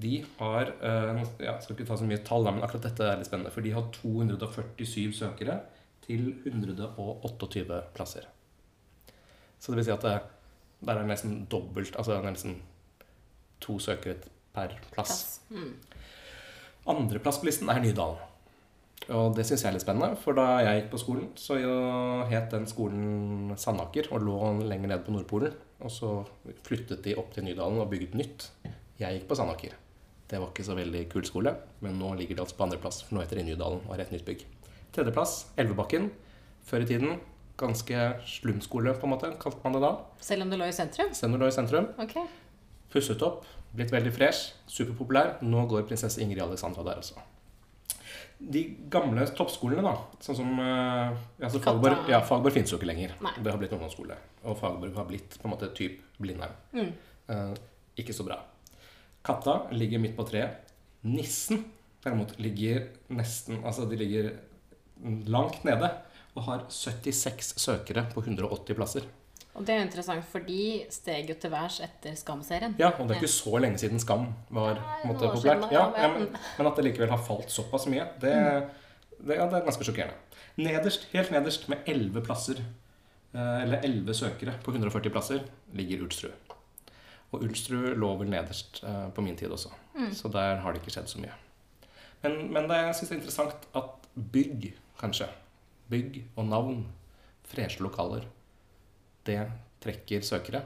De 0.00 0.22
har 0.38 0.70
eh, 0.80 1.20
ja, 1.44 1.58
skal 1.60 1.76
ikke 1.76 1.86
ta 1.90 1.98
så 2.00 2.06
mye 2.08 2.22
tall, 2.24 2.46
men 2.48 2.64
akkurat 2.64 2.88
dette 2.88 3.06
er 3.06 3.20
litt 3.20 3.28
spennende. 3.28 3.52
For 3.52 3.64
de 3.64 3.74
har 3.74 3.90
247 3.94 5.12
søkere 5.18 5.58
til 6.06 6.32
128 6.48 7.80
plasser. 7.96 8.28
Så 9.60 9.72
det 9.72 9.80
vil 9.80 9.90
si 9.90 9.94
at 9.94 10.06
det, 10.06 10.16
der 10.88 10.96
er 10.96 11.08
nesten 11.08 11.42
dobbelt 11.52 11.96
Altså 12.00 12.16
det 12.16 12.32
nesten 12.32 12.54
to 13.60 13.76
søkere 13.82 14.16
per 14.54 14.72
plass. 14.94 14.94
plass. 14.94 15.40
Mm. 15.50 15.74
Andreplass 16.88 17.38
på 17.42 17.50
listen 17.50 17.68
er 17.68 17.82
Nydalen. 17.84 18.29
Og 19.10 19.34
det 19.34 19.42
syns 19.48 19.64
jeg 19.64 19.70
er 19.70 19.74
litt 19.74 19.82
spennende, 19.82 20.14
for 20.22 20.38
da 20.38 20.60
jeg 20.62 20.82
gikk 20.82 20.90
på 20.92 21.00
skolen, 21.02 21.28
så 21.34 21.56
het 22.30 22.52
den 22.52 22.68
skolen 22.70 23.56
Sandaker 23.58 24.06
og 24.14 24.22
lå 24.22 24.36
lenger 24.62 24.92
nede 24.92 25.02
på 25.06 25.14
Nordpolen. 25.14 25.56
Og 25.80 25.90
så 25.90 26.10
flyttet 26.66 27.02
de 27.06 27.16
opp 27.18 27.32
til 27.34 27.46
Nydalen 27.46 27.80
og 27.82 27.90
bygget 27.90 28.14
nytt. 28.20 28.50
Jeg 29.00 29.16
gikk 29.16 29.26
på 29.30 29.38
Sandaker. 29.38 29.74
Det 30.30 30.38
var 30.38 30.52
ikke 30.52 30.66
så 30.68 30.76
veldig 30.78 31.02
kul 31.10 31.24
skole, 31.26 31.56
men 31.82 31.96
nå 31.98 32.12
ligger 32.20 32.38
de 32.38 32.44
altså 32.44 32.54
på 32.58 32.68
andreplass, 32.68 33.00
for 33.02 33.16
nå 33.16 33.24
heter 33.24 33.40
det 33.40 33.48
Nydalen 33.48 33.82
og 33.82 33.94
har 33.96 34.04
et 34.04 34.12
nytt 34.14 34.26
bygg. 34.28 34.44
Tredjeplass 34.94 35.34
Elvebakken. 35.58 36.10
Før 36.70 36.84
i 36.84 36.86
tiden 36.86 37.16
ganske 37.60 38.04
slumskole, 38.30 38.94
på 38.94 39.08
en 39.08 39.14
måte, 39.16 39.32
kalte 39.42 39.64
man 39.64 39.74
det 39.74 39.82
da. 39.82 39.90
Selv 40.22 40.46
om 40.46 40.52
det 40.52 40.60
lå 40.60 40.68
i 40.70 40.76
sentrum? 40.76 41.10
Selv 41.16 41.32
om 41.32 41.36
det 41.36 41.42
lå 41.42 41.50
i 41.50 41.56
sentrum. 41.56 41.90
Ok. 42.00 42.14
Pusset 42.94 43.26
opp, 43.26 43.44
blitt 43.74 43.92
veldig 43.94 44.14
fresh, 44.14 44.54
superpopulær. 44.70 45.36
Nå 45.42 45.66
går 45.70 45.88
prinsesse 45.90 46.22
Ingrid 46.22 46.42
Alexandra 46.46 46.86
der 46.86 47.02
også. 47.02 47.18
De 48.40 48.62
gamle 48.92 49.26
toppskolene, 49.36 49.82
da, 49.84 49.92
sånn 50.24 50.38
som 50.38 50.62
eh, 50.64 51.18
altså 51.44 51.60
Fagborg, 51.60 52.06
ja, 52.08 52.22
Fagborg 52.24 52.54
finnes 52.54 52.72
jo 52.72 52.78
ikke 52.80 52.88
lenger. 52.88 53.12
Nei. 53.24 53.34
Det 53.36 53.52
har 53.52 53.60
blitt 53.60 53.74
ungdomsskole. 53.76 54.16
Og 54.48 54.56
Fagborg 54.58 54.96
har 54.96 55.08
blitt 55.10 55.36
på 55.36 55.48
en 55.48 55.52
måte 55.52 55.68
typ 55.76 56.00
Blindheim. 56.16 56.54
Mm. 56.72 56.94
Eh, 57.34 57.52
ikke 58.00 58.16
så 58.16 58.24
bra. 58.24 58.38
Katta 59.26 59.66
ligger 59.76 60.00
midt 60.00 60.16
på 60.16 60.24
treet. 60.30 60.72
Nissen 61.04 61.66
derimot 62.04 62.34
ligger 62.40 62.86
nesten 63.12 63.62
Altså, 63.64 63.86
de 63.88 63.96
ligger 64.00 64.30
langt 65.28 65.64
nede 65.64 65.88
og 66.36 66.44
har 66.46 66.66
76 66.70 67.54
søkere 67.58 68.04
på 68.12 68.22
180 68.22 68.76
plasser. 68.78 69.06
Og 69.58 69.64
det 69.66 69.74
er 69.74 69.82
interessant, 69.82 70.24
for 70.30 70.44
de 70.46 70.86
steg 70.94 71.28
jo 71.32 71.34
til 71.42 71.50
værs 71.50 71.80
etter 71.82 72.14
Skam-serien. 72.16 72.76
Ja, 72.78 72.92
og 72.94 73.08
det 73.08 73.16
er 73.16 73.20
ikke 73.24 73.32
så 73.32 73.58
lenge 73.60 73.80
siden 73.82 73.98
Skam 74.00 74.28
var 74.54 74.76
Nei, 74.78 75.00
måte, 75.10 75.26
populært. 75.32 75.66
Ja, 75.74 75.88
ja, 75.98 76.08
men- 76.14 76.28
men, 76.58 76.66
at 76.70 76.76
det 76.76 76.84
likevel 76.84 77.10
har 77.10 77.18
falt 77.18 77.50
såpass 77.50 77.86
mye, 77.90 78.04
det, 78.20 78.34
det, 79.18 79.36
ja, 79.36 79.46
det 79.50 79.58
er 79.58 79.66
ganske 79.66 79.84
sjokkerende. 79.84 80.14
Nederst, 80.56 81.08
helt 81.12 81.30
nederst 81.34 81.68
med 81.68 81.78
11 81.86 82.22
plasser, 82.24 82.62
eh, 83.34 83.62
eller 83.64 83.80
11 83.82 84.14
søkere 84.14 84.54
på 84.62 84.70
140 84.72 85.10
plasser, 85.10 85.42
ligger 85.74 86.02
Ulstrud. 86.06 86.32
Og 87.32 87.42
Ulstrud 87.42 87.96
lå 87.96 88.14
vel 88.18 88.30
nederst 88.30 88.82
eh, 88.84 89.10
på 89.14 89.22
min 89.22 89.36
tid 89.36 89.50
også, 89.50 89.70
så 90.14 90.28
der 90.32 90.56
har 90.62 90.72
det 90.72 90.80
ikke 90.82 90.90
skjedd 90.94 91.08
så 91.10 91.18
mye. 91.20 91.34
Men, 92.22 92.52
men 92.52 92.68
det, 92.68 92.76
jeg 92.86 92.94
syns 92.94 93.08
det 93.08 93.16
er 93.16 93.20
interessant 93.20 93.66
at 93.74 94.08
bygg, 94.32 94.72
kanskje, 95.00 95.26
bygg 95.90 96.22
og 96.36 96.44
navn, 96.46 96.86
freshe 97.50 97.80
lokaler, 97.82 98.24
det 99.28 99.40
trekker 99.80 100.24
søkere. 100.26 100.62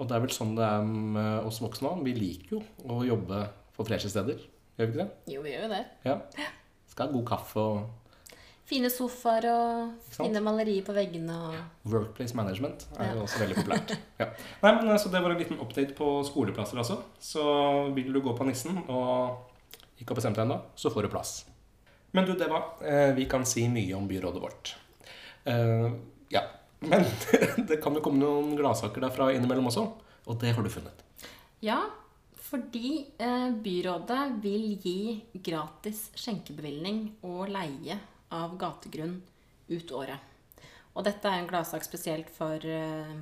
Og 0.00 0.08
det 0.08 0.16
er 0.16 0.22
vel 0.24 0.32
sånn 0.34 0.54
det 0.56 0.64
er 0.64 0.84
med 0.86 1.46
oss 1.48 1.60
voksne 1.62 1.90
òg. 1.92 2.04
Vi 2.06 2.14
liker 2.16 2.56
jo 2.56 2.62
å 2.88 3.02
jobbe 3.06 3.42
på 3.76 3.84
freshe 3.86 4.08
steder. 4.12 4.38
Gjør 4.78 4.88
vi 4.88 4.92
ikke 4.94 5.02
det? 5.02 5.34
Jo, 5.34 5.42
vi 5.44 5.52
gjør 5.52 5.66
jo 5.66 5.72
det. 5.74 5.82
Ja. 6.08 6.14
Skal 6.92 7.06
ha 7.08 7.12
god 7.18 7.26
kaffe 7.28 7.60
og 7.72 7.82
Fine 8.72 8.88
sofaer 8.88 9.44
og 9.50 10.04
fine 10.14 10.40
malerier 10.40 10.84
på 10.86 10.94
veggene 10.96 11.34
og 11.34 11.88
Workplace 11.92 12.32
management 12.38 12.84
er 12.94 13.10
jo 13.10 13.18
Ja. 13.18 13.22
også 13.26 13.40
veldig 13.42 13.56
populært. 13.58 13.90
Ja. 14.22 14.28
Nei, 14.62 14.70
men 14.78 14.98
så 15.02 15.10
Det 15.12 15.20
var 15.20 15.34
en 15.34 15.38
liten 15.42 15.58
update 15.60 15.92
på 15.98 16.06
skoleplasser 16.24 16.78
også. 16.80 16.96
Så 17.20 17.42
vil 17.92 18.12
du 18.14 18.20
gå 18.22 18.32
på 18.38 18.46
Nissen 18.46 18.78
og 18.86 19.50
ikke 19.98 20.14
har 20.14 20.20
bestemt 20.22 20.38
deg 20.38 20.46
ennå, 20.46 20.60
så 20.78 20.88
får 20.94 21.02
du 21.04 21.08
plass. 21.12 21.32
Men 22.14 22.24
du, 22.24 22.32
det 22.38 22.48
var 22.48 22.78
vi 23.18 23.26
kan 23.28 23.44
si 23.44 23.66
mye 23.68 23.92
om 23.98 24.06
byrådet 24.08 24.40
vårt. 24.40 24.72
Eh, 25.44 25.90
ja, 26.32 26.42
Men 26.88 27.04
det 27.68 27.80
kan 27.82 27.94
jo 27.96 28.02
komme 28.04 28.22
noen 28.22 28.54
gladsaker 28.58 29.04
derfra 29.04 29.30
innimellom 29.34 29.68
også, 29.70 29.84
og 30.26 30.38
det 30.42 30.54
har 30.56 30.64
du 30.64 30.70
funnet. 30.72 31.04
Ja, 31.62 31.78
fordi 32.52 33.06
eh, 33.22 33.50
byrådet 33.64 34.22
vil 34.42 34.72
gi 34.82 34.96
gratis 35.44 36.08
skjenkebevilgning 36.18 37.04
og 37.24 37.46
leie 37.52 37.96
av 38.34 38.56
gategrunn 38.60 39.20
ut 39.70 39.94
året. 39.96 40.28
Og 40.92 41.06
dette 41.06 41.28
er 41.28 41.40
en 41.40 41.48
gladsak 41.48 41.86
spesielt 41.86 42.28
for 42.34 42.60
eh, 42.60 43.14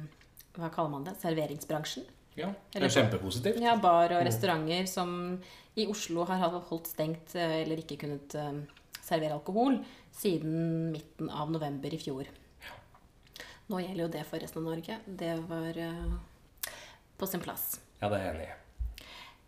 hva 0.57 0.73
kaller 0.75 0.95
man 0.97 1.07
det? 1.07 1.15
Serveringsbransjen. 1.21 2.09
Ja, 2.39 2.51
det 2.73 2.87
er 2.87 2.95
kjempepositivt. 2.95 3.61
Ja, 3.63 3.77
bar 3.79 4.11
og 4.17 4.25
restauranter 4.27 4.87
som 4.91 5.13
i 5.79 5.87
Oslo 5.91 6.25
har 6.27 6.43
holdt 6.57 6.91
stengt 6.91 7.37
eh, 7.39 7.61
eller 7.63 7.85
ikke 7.85 8.01
kunnet 8.01 8.35
servere 9.05 9.37
alkohol 9.37 9.79
siden 10.17 10.91
midten 10.95 11.31
av 11.31 11.51
november 11.53 11.95
i 11.95 12.01
fjor. 12.01 12.29
Nå 13.71 13.85
gjelder 13.85 14.03
jo 14.03 14.11
det 14.11 14.25
for 14.27 14.43
resten 14.43 14.65
av 14.65 14.73
Norge. 14.73 14.97
Det 15.07 15.37
var 15.47 15.79
uh, 15.79 16.73
på 17.21 17.29
sin 17.31 17.45
plass. 17.45 17.77
Ja, 18.01 18.11
det 18.11 18.19
er 18.19 18.25
jeg 18.25 18.35
enig 18.35 18.49
i. 18.49 18.57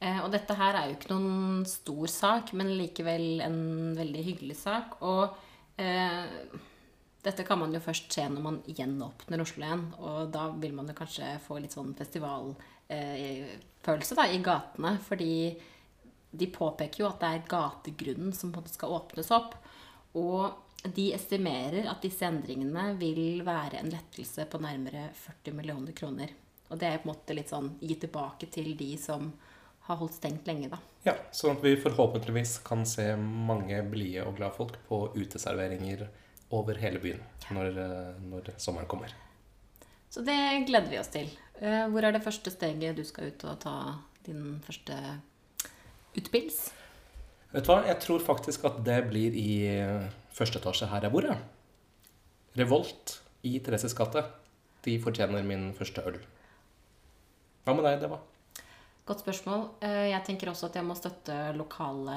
Eh, 0.03 0.19
og 0.25 0.33
dette 0.35 0.57
her 0.59 0.75
er 0.75 0.89
jo 0.89 0.97
ikke 0.97 1.13
noen 1.13 1.61
stor 1.69 2.09
sak, 2.11 2.53
men 2.59 2.73
likevel 2.75 3.39
en 3.45 3.93
veldig 3.95 4.23
hyggelig 4.27 4.57
sak. 4.59 4.97
Og 5.07 5.31
eh, 5.83 6.25
dette 7.23 7.45
kan 7.47 7.59
man 7.61 7.75
jo 7.75 7.81
først 7.83 8.13
se 8.15 8.25
når 8.27 8.43
man 8.43 8.63
gjenåpner 8.67 9.41
Oslo 9.45 9.63
igjen. 9.63 9.95
Og 10.03 10.33
da 10.35 10.49
vil 10.59 10.75
man 10.75 10.89
jo 10.91 10.95
kanskje 10.99 11.39
få 11.45 11.59
litt 11.63 11.75
sånn 11.77 11.95
festivalfølelse 11.99 14.15
da, 14.19 14.25
i 14.27 14.43
gatene. 14.43 14.99
Fordi 15.07 15.35
de 16.33 16.47
påpeker 16.51 17.01
jo 17.05 17.11
at 17.11 17.21
det 17.23 17.31
er 17.31 17.51
gategrunnen 17.51 18.33
som 18.35 18.51
på 18.51 18.59
en 18.59 18.63
måte 18.65 18.75
skal 18.75 18.97
åpnes 18.99 19.31
opp. 19.35 19.55
Og 20.19 20.51
de 20.83 21.13
estimerer 21.15 21.87
at 21.91 22.03
disse 22.03 22.27
endringene 22.27 22.97
vil 22.99 23.43
være 23.47 23.79
en 23.79 23.91
lettelse 23.93 24.47
på 24.51 24.59
nærmere 24.63 25.09
40 25.15 25.55
millioner 25.55 25.95
kroner. 25.95 26.33
Og 26.73 26.79
det 26.81 26.89
er 26.89 26.99
på 26.99 27.09
en 27.09 27.13
måte 27.13 27.37
litt 27.37 27.53
sånn 27.53 27.69
gi 27.81 27.95
tilbake 28.03 28.49
til 28.51 28.73
de 28.79 28.97
som 28.99 29.29
har 29.87 29.99
holdt 29.99 30.17
stengt 30.17 30.47
lenge, 30.47 30.71
da. 30.73 30.79
Ja, 31.07 31.15
Sånn 31.35 31.57
at 31.57 31.65
vi 31.65 31.75
forhåpentligvis 31.83 32.61
kan 32.67 32.85
se 32.87 33.09
mange 33.19 33.81
blide 33.91 34.27
og 34.27 34.37
glade 34.39 34.55
folk 34.55 34.77
på 34.89 35.01
uteserveringer 35.17 36.07
over 36.55 36.79
hele 36.79 37.01
byen 37.03 37.23
når, 37.51 37.79
eh, 37.83 38.21
når 38.31 38.53
sommeren 38.63 38.87
kommer. 38.91 39.15
Så 40.13 40.23
det 40.25 40.67
gleder 40.69 40.91
vi 40.91 40.99
oss 41.01 41.09
til. 41.09 41.31
Eh, 41.61 41.87
Hvor 41.89 42.05
er 42.05 42.13
det 42.13 42.23
første 42.23 42.51
steget 42.51 42.97
du 42.97 43.05
skal 43.05 43.33
ut 43.33 43.45
og 43.45 43.59
ta 43.61 43.77
din 44.25 44.61
første 44.65 44.99
utpils? 46.17 46.71
Vet 47.53 47.65
du 47.65 47.73
hva? 47.73 47.83
Jeg 47.87 48.01
tror 48.01 48.21
faktisk 48.21 48.65
at 48.65 48.85
det 48.85 48.99
blir 49.11 49.35
i 49.35 49.51
første 50.37 50.59
etasje 50.61 50.89
her 50.91 51.07
jeg 51.07 51.13
bor. 51.15 51.27
Ja. 51.29 51.37
Revolt 52.59 53.19
i 53.49 53.57
Thereses 53.65 53.95
gate. 53.97 54.25
De 54.85 54.97
fortjener 55.03 55.45
min 55.47 55.71
første 55.77 56.03
øl. 56.09 56.19
Hva 57.65 57.75
med 57.79 57.85
deg, 57.87 58.01
Deva? 58.03 58.19
Godt 59.07 59.23
spørsmål. 59.25 59.69
Eh, 59.83 60.09
Jeg 60.11 60.25
tenker 60.27 60.51
også 60.51 60.67
at 60.71 60.75
jeg 60.79 60.85
må 60.87 60.95
støtte 60.99 61.37
lokale, 61.57 62.17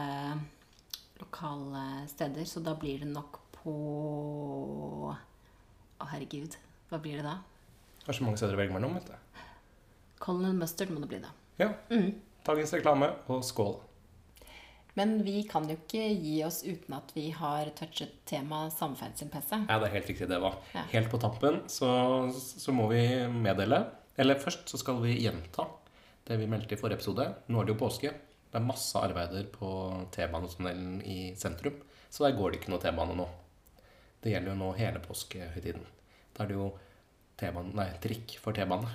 lokale 1.22 2.08
steder, 2.10 2.46
så 2.46 2.62
da 2.66 2.74
blir 2.78 3.00
det 3.04 3.08
nok 3.14 3.40
på 3.62 3.74
Å, 6.00 6.06
herregud. 6.12 6.58
Hva 6.92 7.00
blir 7.02 7.18
det 7.22 7.26
da? 7.26 7.38
Det 8.04 8.10
er 8.12 8.18
så 8.20 8.26
mange 8.26 8.38
steder 8.38 8.54
å 8.58 8.60
velge 8.60 8.74
mellom. 8.76 8.94
vet 9.00 9.08
du. 9.10 9.42
Colin 10.22 10.58
Mustard 10.60 10.92
må 10.94 11.00
det 11.02 11.10
bli, 11.10 11.20
da. 11.24 11.32
Ja. 11.58 11.70
Dagens 12.46 12.74
reklame, 12.76 13.10
og 13.32 13.42
skål. 13.46 13.80
Men 14.96 15.18
vi 15.28 15.42
kan 15.48 15.66
jo 15.68 15.76
ikke 15.76 16.04
gi 16.24 16.36
oss 16.48 16.62
uten 16.64 16.96
at 16.96 17.10
vi 17.16 17.28
har 17.36 17.72
touchet 17.76 18.14
temaet 18.30 18.74
samferdsel-PC. 18.78 19.66
Ja, 19.68 19.80
det 19.82 19.90
er 19.90 19.96
helt 19.98 20.12
riktig, 20.12 20.30
Deva. 20.32 20.54
Ja. 20.72 20.86
Helt 20.94 21.12
på 21.12 21.20
tampen 21.20 21.66
så, 21.72 21.90
så 22.32 22.76
må 22.76 22.88
vi 22.94 23.02
meddele 23.32 23.82
Eller 24.16 24.40
først 24.40 24.72
så 24.72 24.80
skal 24.80 25.02
vi 25.04 25.18
gjenta 25.20 25.68
det 26.26 26.40
vi 26.40 26.48
meldte 26.50 26.74
i 26.74 26.80
forrige 26.80 27.02
episode. 27.02 27.28
Nå 27.52 27.60
er 27.60 27.68
det 27.68 27.76
jo 27.76 27.82
påske. 27.84 28.14
Det 28.50 28.58
er 28.58 28.64
masse 28.66 28.98
arbeider 28.98 29.50
på 29.52 29.68
T-banetunnelen 30.16 31.02
i 31.04 31.36
sentrum. 31.38 31.76
Så 32.10 32.24
der 32.24 32.38
går 32.38 32.54
det 32.54 32.62
ikke 32.62 32.72
noe 32.72 32.82
T-bane 32.82 33.18
nå. 33.20 33.28
Det 34.24 34.32
gjelder 34.32 34.54
jo 34.54 34.58
nå 34.64 34.72
hele 34.80 35.04
påskehøytiden. 35.04 35.84
Da 36.34 36.46
er 36.46 36.50
det 36.50 36.58
jo 36.58 36.72
nei, 37.76 37.90
trikk 38.02 38.38
for 38.42 38.56
T-bane 38.56 38.90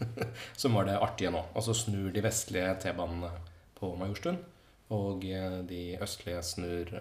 som 0.62 0.78
var 0.78 0.86
det 0.86 0.96
artige 1.02 1.34
nå. 1.34 1.42
Og 1.52 1.66
så 1.66 1.74
snur 1.76 2.14
de 2.14 2.22
vestlige 2.24 2.70
T-banene 2.86 3.34
på 3.76 3.90
Majorstuen, 3.98 4.38
og 4.90 5.24
eh, 5.26 5.60
de 5.66 5.82
østlige 6.02 6.42
snur 6.46 6.94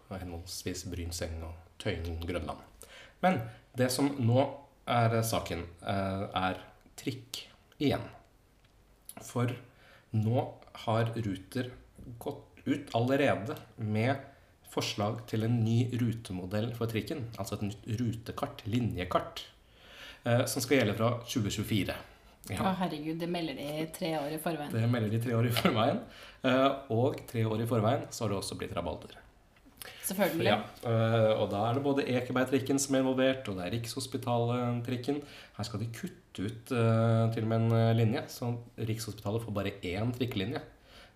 på 0.00 0.18
henholdsvis 0.18 0.86
Brynseng 0.90 1.38
og 1.46 1.54
Tøyen, 1.80 2.18
Grønland. 2.26 2.60
Men 3.22 3.40
det 3.78 3.90
som 3.94 4.10
nå 4.18 4.42
er 4.90 5.20
saken, 5.26 5.64
eh, 5.86 6.24
er 6.42 6.62
trikk 6.98 7.44
igjen. 7.80 8.06
For 9.24 9.52
nå 10.16 10.46
har 10.86 11.12
Ruter 11.16 11.70
gått 12.18 12.60
ut 12.66 12.92
allerede 12.96 13.56
med 13.76 14.26
forslag 14.70 15.24
til 15.30 15.44
en 15.46 15.60
ny 15.64 15.90
rutemodell 16.00 16.72
for 16.76 16.90
trikken. 16.90 17.28
Altså 17.38 17.58
et 17.58 17.66
nytt 17.70 17.88
rutekart, 18.00 18.64
linjekart, 18.70 19.44
eh, 20.24 20.44
som 20.46 20.62
skal 20.62 20.80
gjelde 20.80 20.98
fra 20.98 21.10
2024. 21.26 21.96
Å, 22.58 22.74
herregud, 22.80 23.18
det 23.20 23.28
melder 23.30 23.54
de 23.58 23.86
tre 23.94 24.10
år 24.18 24.34
i 24.34 24.38
forveien. 24.42 24.72
det 24.74 24.88
melder 24.90 25.10
de 25.12 25.20
tre 25.22 25.34
år 25.38 25.46
i 25.46 25.52
forveien. 25.54 26.00
Eh, 26.42 26.68
Og 26.90 27.18
tre 27.30 27.44
år 27.46 27.62
i 27.62 27.66
forveien 27.70 28.06
så 28.10 28.24
har 28.24 28.32
det 28.32 28.38
også 28.40 28.56
blitt 28.58 28.72
rabalder. 28.76 29.14
Selvfølgelig. 30.04 30.48
Ja, 30.48 30.56
øh, 30.90 31.42
og 31.42 31.50
da 31.52 31.60
er 31.68 31.74
det 31.76 31.82
både 31.84 32.02
Ekebergtrikken 32.10 32.78
som 32.82 32.94
er 32.96 33.04
involvert, 33.04 33.46
og 33.48 33.56
det 33.60 33.66
er 33.66 33.74
Rikshospitalet-trikken. 33.76 35.20
Her 35.56 35.64
skal 35.68 35.80
de 35.84 35.86
kutte 35.94 36.46
ut 36.48 36.72
øh, 36.74 37.32
til 37.34 37.46
og 37.46 37.48
med 37.52 37.68
en 37.70 37.96
linje, 37.96 38.24
så 38.28 38.50
Rikshospitalet 38.78 39.44
får 39.44 39.54
bare 39.54 39.72
én 39.86 40.10
trikkelinje. 40.16 40.60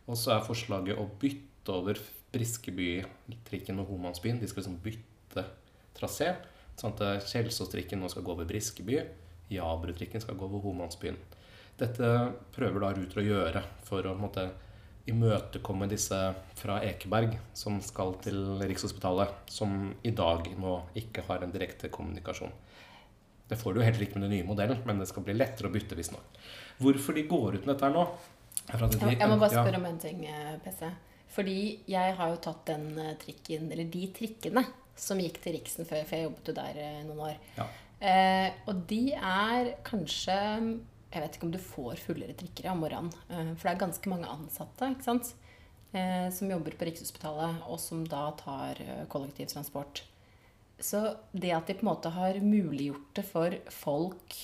Og 0.07 0.17
så 0.21 0.37
er 0.37 0.47
forslaget 0.47 1.01
å 1.01 1.09
bytte 1.21 1.73
over 1.75 1.99
Briskeby-trikken 2.35 3.79
og 3.81 3.87
Homansbyen. 3.93 4.41
De 4.41 4.49
skal 4.49 4.63
liksom 4.63 4.79
bytte 4.85 5.45
trasé, 5.97 6.35
sånn 6.79 6.95
at 6.95 7.25
Kjelsås-trikken 7.31 8.01
nå 8.03 8.11
skal 8.13 8.25
gå 8.27 8.35
over 8.35 8.49
Briskeby. 8.49 9.01
Jabru-trikken 9.57 10.21
skal 10.23 10.37
gå 10.41 10.47
over 10.49 10.63
Homansbyen. 10.69 11.17
Dette 11.79 12.11
prøver 12.55 12.81
da 12.85 12.93
Ruter 12.95 13.21
å 13.23 13.27
gjøre 13.27 13.63
for 13.87 14.07
å 14.07 14.15
måte, 14.19 14.49
imøtekomme 15.11 15.85
disse 15.91 16.17
fra 16.57 16.79
Ekeberg 16.87 17.35
som 17.53 17.77
skal 17.85 18.15
til 18.25 18.39
Rikshospitalet, 18.63 19.35
som 19.53 19.91
i 20.07 20.13
dag 20.17 20.47
nå 20.57 20.79
ikke 20.97 21.27
har 21.27 21.45
en 21.45 21.53
direkte 21.53 21.91
kommunikasjon. 21.93 22.53
Det 23.49 23.59
får 23.61 23.75
du 23.75 23.81
jo 23.83 23.85
heller 23.85 24.07
ikke 24.07 24.17
med 24.17 24.31
den 24.31 24.39
nye 24.39 24.47
modellen, 24.49 24.81
men 24.89 25.03
det 25.03 25.11
skal 25.11 25.27
bli 25.27 25.35
lettere 25.37 25.69
å 25.69 25.75
bytte 25.75 25.99
visstnok. 25.99 26.39
Hvorfor 26.81 27.19
de 27.19 27.27
går 27.29 27.59
ut 27.59 27.67
med 27.67 27.75
dette 27.75 27.85
her 27.91 27.93
nå? 27.93 28.07
at 28.65 28.81
de- 28.81 28.99
Jeg, 29.19 29.29
må 29.29 29.37
bare 29.37 29.53
ja. 29.53 29.61
spørre 29.65 29.77
om 29.77 29.85
en 29.85 29.99
ting, 29.99 30.25
eh, 30.25 30.57
PC. 30.65 30.89
Fordi 31.35 31.81
jeg 31.87 32.15
har 32.17 32.31
jo 32.31 32.37
tatt 32.41 32.65
den 32.65 32.99
eh, 32.99 33.15
trikken, 33.21 33.71
eller 33.71 33.85
de 33.85 34.07
trikkene 34.15 34.65
som 34.97 35.19
gikk 35.19 35.41
til 35.43 35.53
Riksen 35.59 35.85
før, 35.85 36.05
for 36.07 36.17
jeg 36.17 36.25
jobbet 36.31 36.49
jo 36.49 36.55
der 36.55 36.79
eh, 36.81 37.03
noen 37.05 37.21
år. 37.29 37.37
Ja. 37.59 37.67
Eh, 38.05 38.51
og 38.69 38.83
de 38.91 39.15
er 39.17 39.71
kanskje 39.87 40.35
Jeg 41.15 41.23
vet 41.23 41.37
ikke 41.39 41.47
om 41.47 41.53
du 41.55 41.61
får 41.63 42.01
fullere 42.03 42.35
trikker 42.37 42.69
om 42.73 42.83
morgenen. 42.85 43.13
Eh, 43.31 43.53
for 43.55 43.69
det 43.69 43.75
er 43.75 43.85
ganske 43.85 44.11
mange 44.11 44.31
ansatte 44.31 44.91
ikke 44.93 45.07
sant? 45.07 45.31
Eh, 45.95 46.27
som 46.35 46.51
jobber 46.51 46.75
på 46.75 46.89
Rikshospitalet, 46.89 47.63
og 47.71 47.79
som 47.79 48.03
da 48.11 48.27
tar 48.41 48.81
eh, 48.83 49.05
kollektivtransport. 49.13 50.03
Så 50.83 51.05
det 51.31 51.53
at 51.55 51.71
de 51.71 51.77
på 51.79 51.87
en 51.87 51.93
måte 51.93 52.11
har 52.11 52.41
muliggjort 52.43 53.13
det 53.15 53.23
for 53.29 53.55
folk 53.71 54.35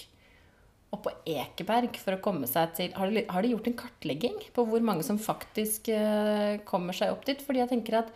opp 0.94 1.02
på 1.08 1.14
Ekeberg 1.32 1.98
for 2.02 2.14
å 2.14 2.22
komme 2.22 2.48
seg 2.50 2.72
til 2.78 2.94
Har 2.98 3.10
de, 3.10 3.22
har 3.30 3.42
de 3.42 3.52
gjort 3.52 3.68
en 3.70 3.76
kartlegging 3.78 4.38
på 4.54 4.64
hvor 4.66 4.82
mange 4.82 5.06
som 5.06 5.18
faktisk 5.22 5.90
eh, 5.94 6.62
kommer 6.66 6.96
seg 6.96 7.14
opp 7.14 7.26
dit? 7.26 7.42
Fordi 7.42 7.62
jeg 7.64 7.72
tenker 7.74 8.00
at 8.04 8.14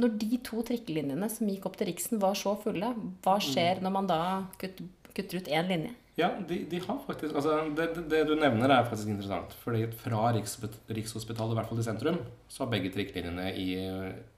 når 0.00 0.14
de 0.18 0.38
to 0.46 0.62
trikkelinjene 0.66 1.28
som 1.30 1.50
gikk 1.50 1.68
opp 1.68 1.76
til 1.78 1.90
Riksen, 1.90 2.18
var 2.22 2.34
så 2.38 2.56
fulle, 2.62 2.88
hva 3.24 3.36
skjer 3.42 3.82
når 3.84 3.92
man 3.94 4.08
da 4.10 4.20
kutter, 4.58 4.88
kutter 5.14 5.38
ut 5.42 5.50
én 5.52 5.70
linje? 5.70 5.92
Ja, 6.18 6.28
de, 6.46 6.60
de 6.70 6.78
har 6.78 6.98
faktisk 7.02 7.34
altså, 7.34 7.56
det, 7.74 7.88
det, 7.96 8.04
det 8.12 8.20
du 8.28 8.36
nevner, 8.38 8.70
er 8.70 8.86
faktisk 8.86 9.10
interessant. 9.10 9.54
Fordi 9.64 9.88
fra 9.98 10.28
Rikshospit- 10.36 10.92
Rikshospitalet, 10.94 11.56
i 11.56 11.58
hvert 11.58 11.70
fall 11.72 11.80
i 11.82 11.86
sentrum, 11.86 12.20
så 12.46 12.62
har 12.62 12.70
begge 12.70 12.92
trikkelinjene 12.94 13.48
i, 13.58 13.66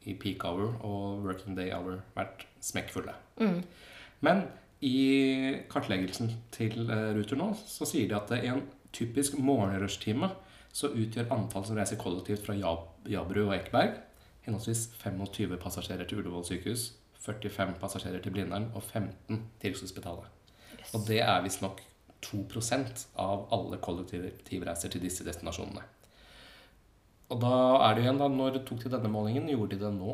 i 0.08 0.14
peak 0.16 0.44
hour 0.48 0.78
og 0.80 1.26
working 1.26 1.56
day 1.58 1.68
hour 1.76 1.98
vært 2.16 2.46
smekkfulle. 2.64 3.12
Men 4.24 4.46
i 4.84 4.96
kartleggelsen 5.72 6.32
til 6.52 6.88
eh, 6.88 7.12
Ruter 7.16 7.38
nå, 7.40 7.50
så 7.68 7.88
sier 7.88 8.08
de 8.08 8.16
at 8.16 8.32
i 8.40 8.48
en 8.52 8.64
typisk 8.96 9.36
morgenrushtime 9.40 10.32
så 10.76 10.90
utgjør 10.92 11.30
antall 11.32 11.64
som 11.64 11.76
reiser 11.76 12.00
kollektivt 12.00 12.44
fra 12.44 12.56
Jab 12.56 13.08
Jabru 13.08 13.46
og 13.46 13.54
Ekeberg 13.56 14.00
henholdsvis 14.46 14.88
25 15.02 15.58
passasjerer 15.62 16.08
til 16.08 16.22
Ullevål 16.22 16.46
sykehus, 16.48 16.92
45 17.26 17.76
passasjerer 17.82 18.22
til 18.22 18.34
Blindern 18.34 18.70
og 18.74 18.82
15 18.82 19.42
til 19.60 19.72
Rikshospitalet. 19.72 20.30
Og 20.94 21.04
det 21.08 21.20
er 21.24 21.42
visstnok 21.44 21.82
2% 22.26 23.06
av 23.22 23.46
alle 23.54 23.78
kollektivreiser 23.82 24.92
til 24.92 25.02
disse 25.02 25.26
destinasjonene. 25.26 25.84
Og 27.26 27.40
da 27.42 27.52
er 27.82 27.96
det 27.96 28.02
jo 28.02 28.06
igjen, 28.06 28.18
da, 28.20 28.26
når 28.30 28.56
tok 28.68 28.84
de 28.84 28.90
denne 28.92 29.08
målingen? 29.10 29.48
Gjorde 29.50 29.74
de 29.74 29.80
det 29.80 29.88
nå? 29.96 30.12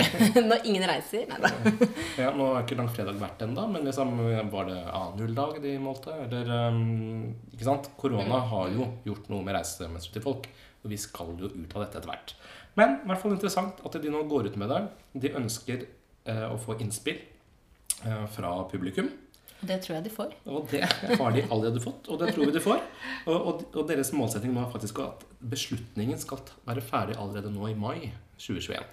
når 0.48 0.64
ingen 0.64 0.86
reiser? 0.88 1.26
Nei 1.28 1.40
da. 1.42 1.50
Ja, 2.22 2.30
Nå 2.32 2.46
har 2.54 2.64
ikke 2.64 2.78
langfredag 2.78 3.18
vært 3.20 3.44
ennå, 3.44 3.66
men 3.68 3.84
liksom, 3.84 4.14
var 4.52 4.70
det 4.70 4.78
annen 4.80 5.18
nulldag 5.20 5.58
de 5.60 5.74
målte? 5.82 6.14
Eller, 6.24 6.48
um, 6.72 7.34
ikke 7.52 7.68
sant? 7.68 7.90
Korona 8.00 8.40
har 8.48 8.72
jo 8.72 8.88
gjort 9.04 9.28
noe 9.32 9.44
med 9.44 9.58
reisemønsteret 9.58 10.16
til 10.16 10.24
folk, 10.24 10.48
og 10.80 10.92
vi 10.94 11.00
skal 11.04 11.36
jo 11.36 11.52
ut 11.52 11.76
av 11.76 11.84
dette 11.84 12.00
etter 12.00 12.08
hvert. 12.08 12.36
Men 12.78 12.96
i 13.02 13.10
hvert 13.10 13.22
fall 13.22 13.36
interessant 13.36 13.82
at 13.86 13.98
de 14.02 14.10
nå 14.10 14.24
går 14.30 14.50
ut 14.50 14.56
med 14.60 14.72
det. 14.72 14.80
De 15.24 15.34
ønsker 15.38 15.84
eh, 15.86 16.46
å 16.48 16.56
få 16.60 16.78
innspill 16.82 17.20
eh, 18.04 18.24
fra 18.34 18.56
publikum. 18.70 19.12
Det 19.64 19.78
tror 19.84 19.96
jeg 19.96 20.04
de 20.08 20.12
får. 20.12 20.34
Og 20.50 20.66
det 20.72 20.82
har 20.84 21.32
de 21.32 21.44
allerede 21.46 21.80
fått, 21.80 22.10
og 22.12 22.18
det 22.20 22.34
tror 22.34 22.50
vi 22.50 22.56
de 22.56 22.62
får. 22.64 22.82
Og, 23.30 23.36
og, 23.36 23.62
og 23.72 23.86
deres 23.88 24.10
målsetting 24.16 24.52
nå 24.52 24.64
er 24.64 24.74
faktisk 24.74 25.00
at 25.04 25.24
beslutningen 25.40 26.20
skal 26.20 26.42
være 26.66 26.84
ferdig 26.84 27.16
allerede 27.20 27.52
nå 27.54 27.70
i 27.70 27.78
mai 27.78 28.10
2021. 28.36 28.84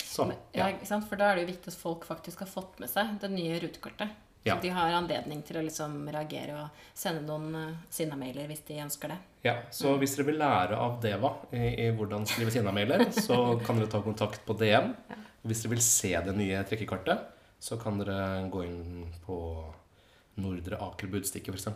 Så, 0.00 0.26
Ja, 0.54 0.64
ja. 0.64 0.72
ikke 0.74 0.88
sant? 0.88 1.06
For 1.10 1.20
da 1.20 1.30
er 1.30 1.38
det 1.38 1.44
jo 1.44 1.52
viktig 1.52 1.72
at 1.74 1.78
folk 1.78 2.06
faktisk 2.08 2.42
har 2.44 2.50
fått 2.50 2.80
med 2.82 2.90
seg 2.90 3.18
det 3.22 3.30
nye 3.34 3.60
rutekortet. 3.62 4.16
Ja. 4.44 4.56
Så 4.56 4.62
de 4.62 4.70
har 4.72 4.92
anledning 4.96 5.42
til 5.44 5.58
å 5.60 5.62
liksom 5.64 6.08
reagere 6.08 6.54
og 6.56 6.84
sende 6.96 7.26
noen 7.26 7.50
sinnamailer 7.52 7.90
sinna-mailer 7.92 8.46
hvis 8.48 8.62
de 8.68 8.78
ønsker 8.80 9.12
det. 9.12 9.18
ja. 9.44 9.56
Så 9.70 9.96
hvis 10.00 10.16
dere 10.16 10.26
vil 10.30 10.40
lære 10.40 10.78
av 10.80 10.96
Deva 11.02 11.34
i, 11.52 11.66
i 11.84 11.90
hvordan 11.96 12.24
skrive 12.28 12.54
sinnamailer, 12.54 13.10
så 13.12 13.36
kan 13.66 13.76
dere 13.76 13.90
ta 13.92 14.00
kontakt 14.02 14.46
på 14.46 14.56
DM. 14.56 14.94
Ja. 15.10 15.18
hvis 15.42 15.62
dere 15.62 15.74
vil 15.74 15.84
se 15.84 16.14
det 16.24 16.36
nye 16.36 16.64
trekkekartet, 16.68 17.28
så 17.60 17.76
kan 17.80 18.00
dere 18.00 18.48
gå 18.48 18.64
inn 18.64 19.10
på 19.26 19.36
Nordre 20.40 20.80
Aker 20.88 21.12
Budstikke 21.12 21.52
f.eks. 21.52 21.68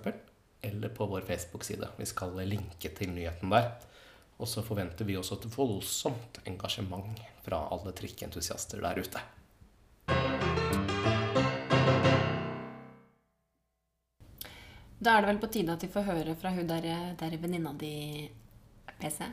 Eller 0.65 0.89
på 0.89 1.05
vår 1.07 1.27
Facebook-side. 1.29 1.91
Vi 1.99 2.07
skal 2.09 2.39
linke 2.49 2.89
til 2.97 3.13
nyheten 3.13 3.53
der. 3.53 3.75
Og 4.41 4.49
så 4.49 4.65
forventer 4.65 5.05
vi 5.05 5.19
også 5.21 5.37
et 5.37 5.49
voldsomt 5.53 6.41
engasjement 6.49 7.21
fra 7.45 7.67
alle 7.71 7.93
trikkeentusiaster 7.93 8.81
der 8.83 9.05
ute. 9.05 9.21
Da 15.05 15.19
er 15.19 15.25
det 15.25 15.35
vel 15.35 15.41
på 15.43 15.51
tide 15.53 15.75
at 15.75 15.83
de 15.85 15.89
får 15.93 16.07
høre 16.07 16.35
fra 16.41 16.51
hun 16.55 16.69
der, 16.69 16.87
der 17.21 17.37
venninna 17.41 17.75
di, 17.77 18.29
PC? 19.03 19.27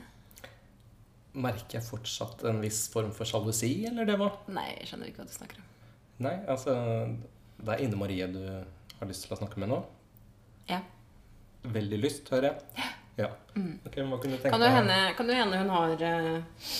Merker 1.32 1.78
jeg 1.78 1.86
fortsatt 1.86 2.44
en 2.50 2.60
viss 2.60 2.84
form 2.92 3.12
for 3.16 3.28
sjalusi, 3.28 3.70
eller 3.88 4.08
det 4.08 4.18
var 4.20 4.34
Nei, 4.52 4.66
jeg 4.74 4.90
skjønner 4.90 5.08
ikke 5.08 5.22
hva 5.22 5.30
du 5.30 5.32
snakker 5.32 5.62
om. 5.62 5.68
Nei, 6.26 6.34
altså 6.50 6.74
Det 7.56 7.72
er 7.72 7.84
Ine 7.86 7.96
Marie 7.96 8.26
du 8.28 8.42
har 8.42 9.08
lyst 9.08 9.24
til 9.24 9.32
å 9.32 9.38
snakke 9.40 9.62
med 9.62 9.72
nå? 9.72 9.78
Ja. 10.68 10.82
Veldig 11.62 12.02
lyst, 12.02 12.28
hører 12.34 12.50
jeg. 12.50 12.90
Ja. 13.16 13.30
Ok, 13.86 13.96
hva 13.96 14.18
kunne 14.20 14.36
du 14.36 14.42
tenke 14.42 14.52
Kan 14.52 14.62
det 14.64 14.70
hende, 14.76 14.98
kan 15.16 15.28
det 15.28 15.40
hende 15.40 15.58
hun 15.60 15.72
har 15.72 16.04
uh, 16.04 16.70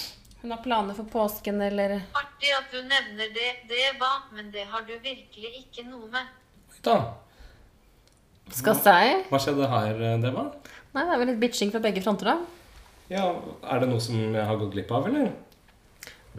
Hun 0.42 0.54
har 0.54 0.62
planer 0.64 0.96
for 0.96 1.08
påsken, 1.12 1.64
eller 1.64 1.96
Artig 2.18 2.52
at 2.58 2.72
du 2.72 2.80
nevner 2.82 3.32
det, 3.32 3.50
det 3.72 3.90
hva? 4.00 4.14
men 4.36 4.52
det 4.52 4.68
har 4.68 4.84
du 4.84 4.94
virkelig 4.98 5.52
ikke 5.64 5.88
noe 5.88 6.12
med. 6.12 6.32
Oi 6.72 6.80
da. 6.84 6.96
Skal 8.50 8.74
si? 8.76 9.12
Hva 9.30 9.38
skjedde 9.40 9.68
her, 9.70 10.02
Deva? 10.22 10.48
Nei, 10.92 11.04
det 11.06 11.14
er 11.14 11.20
vel 11.22 11.30
litt 11.30 11.40
bitching 11.40 11.70
fra 11.72 11.80
begge 11.84 12.02
fronter, 12.04 12.32
da. 12.32 12.62
Ja, 13.12 13.28
Er 13.68 13.80
det 13.80 13.88
noe 13.90 14.00
som 14.00 14.16
jeg 14.18 14.44
har 14.44 14.58
gått 14.60 14.72
glipp 14.74 14.92
av, 14.92 15.06
eller? 15.08 15.32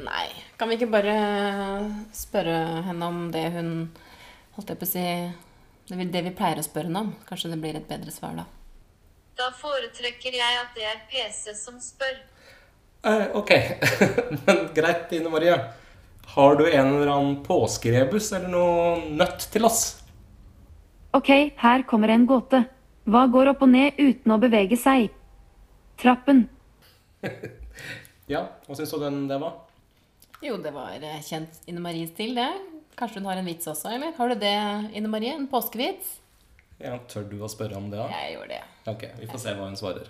Nei. 0.02 0.28
Kan 0.58 0.70
vi 0.70 0.78
ikke 0.80 0.92
bare 0.94 1.16
spørre 2.16 2.58
henne 2.88 3.10
om 3.10 3.28
det 3.34 3.46
hun 3.54 3.70
Holdt 4.54 4.70
jeg 4.70 4.80
på 4.82 4.86
å 4.86 4.90
si 4.90 5.04
det 5.90 5.98
vi, 5.98 6.06
det 6.14 6.22
vi 6.28 6.34
pleier 6.38 6.60
å 6.62 6.66
spørre 6.66 6.90
henne 6.90 7.02
om? 7.08 7.14
Kanskje 7.26 7.50
det 7.54 7.58
blir 7.62 7.78
et 7.78 7.88
bedre 7.90 8.14
svar 8.14 8.36
da. 8.38 8.46
Da 9.38 9.48
foretrekker 9.58 10.36
jeg 10.38 10.60
at 10.60 10.76
det 10.78 10.86
er 10.86 11.00
PC 11.10 11.56
som 11.58 11.80
spør. 11.82 12.20
Eh, 13.10 13.24
ok. 13.34 13.52
Men 14.46 14.68
greit, 14.78 15.10
Ine 15.18 15.32
Marie. 15.34 15.56
Har 16.36 16.56
du 16.60 16.68
en 16.68 16.92
eller 16.94 17.10
annen 17.10 17.40
påskerebus 17.46 18.30
eller 18.38 18.54
noe 18.54 19.10
nøtt 19.18 19.50
til 19.54 19.66
oss? 19.66 20.03
Ok, 21.14 21.30
her 21.62 21.84
kommer 21.90 22.10
en 22.10 22.26
gåte. 22.26 22.64
Hva 23.06 23.26
går 23.30 23.48
opp 23.52 23.62
og 23.66 23.70
ned 23.74 23.94
uten 24.00 24.32
å 24.34 24.40
bevege 24.42 24.78
seg? 24.80 25.10
Trappen. 26.02 26.46
Ja, 28.32 28.40
hva 28.66 28.76
syns 28.78 28.92
du 28.94 29.02
den, 29.02 29.26
var? 29.28 29.54
Jo, 30.42 30.56
det 30.64 30.72
var 30.72 30.94
eh, 30.96 31.18
kjent 31.26 31.58
Ine 31.68 31.82
Maries 31.84 32.14
stil, 32.14 32.32
det. 32.38 32.46
Kanskje 32.96 33.20
hun 33.20 33.28
har 33.28 33.36
en 33.42 33.46
vits 33.50 33.68
også, 33.68 33.90
eller? 33.98 34.14
Har 34.16 34.28
du 34.32 34.36
det, 34.40 34.54
Ine 34.96 35.10
Marie? 35.12 35.34
En 35.36 35.44
påskevits? 35.52 36.14
Ja, 36.80 36.96
Tør 37.12 37.26
du 37.28 37.36
å 37.44 37.50
spørre 37.52 37.76
om 37.76 37.90
det? 37.92 38.00
da? 38.00 38.06
Jeg 38.16 38.38
gjorde 38.38 38.48
det. 38.54 38.62
Ok, 38.94 39.04
vi 39.20 39.28
får 39.28 39.40
se 39.44 39.52
hva 39.58 39.68
hun 39.68 39.76
svarer. 39.80 40.08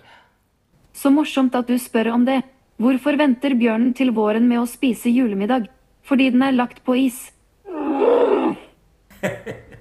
Så 0.94 1.10
morsomt 1.10 1.58
at 1.58 1.66
du 1.66 1.74
spør 1.82 2.12
om 2.14 2.22
det. 2.28 2.38
Hvorfor 2.78 3.18
venter 3.18 3.56
bjørnen 3.58 3.90
til 3.98 4.14
våren 4.14 4.46
med 4.46 4.62
å 4.62 4.70
spise 4.70 5.10
julemiddag? 5.10 5.66
Fordi 6.06 6.30
den 6.36 6.42
er 6.46 6.54
lagt 6.54 6.84
på 6.86 6.94
is. 7.02 7.18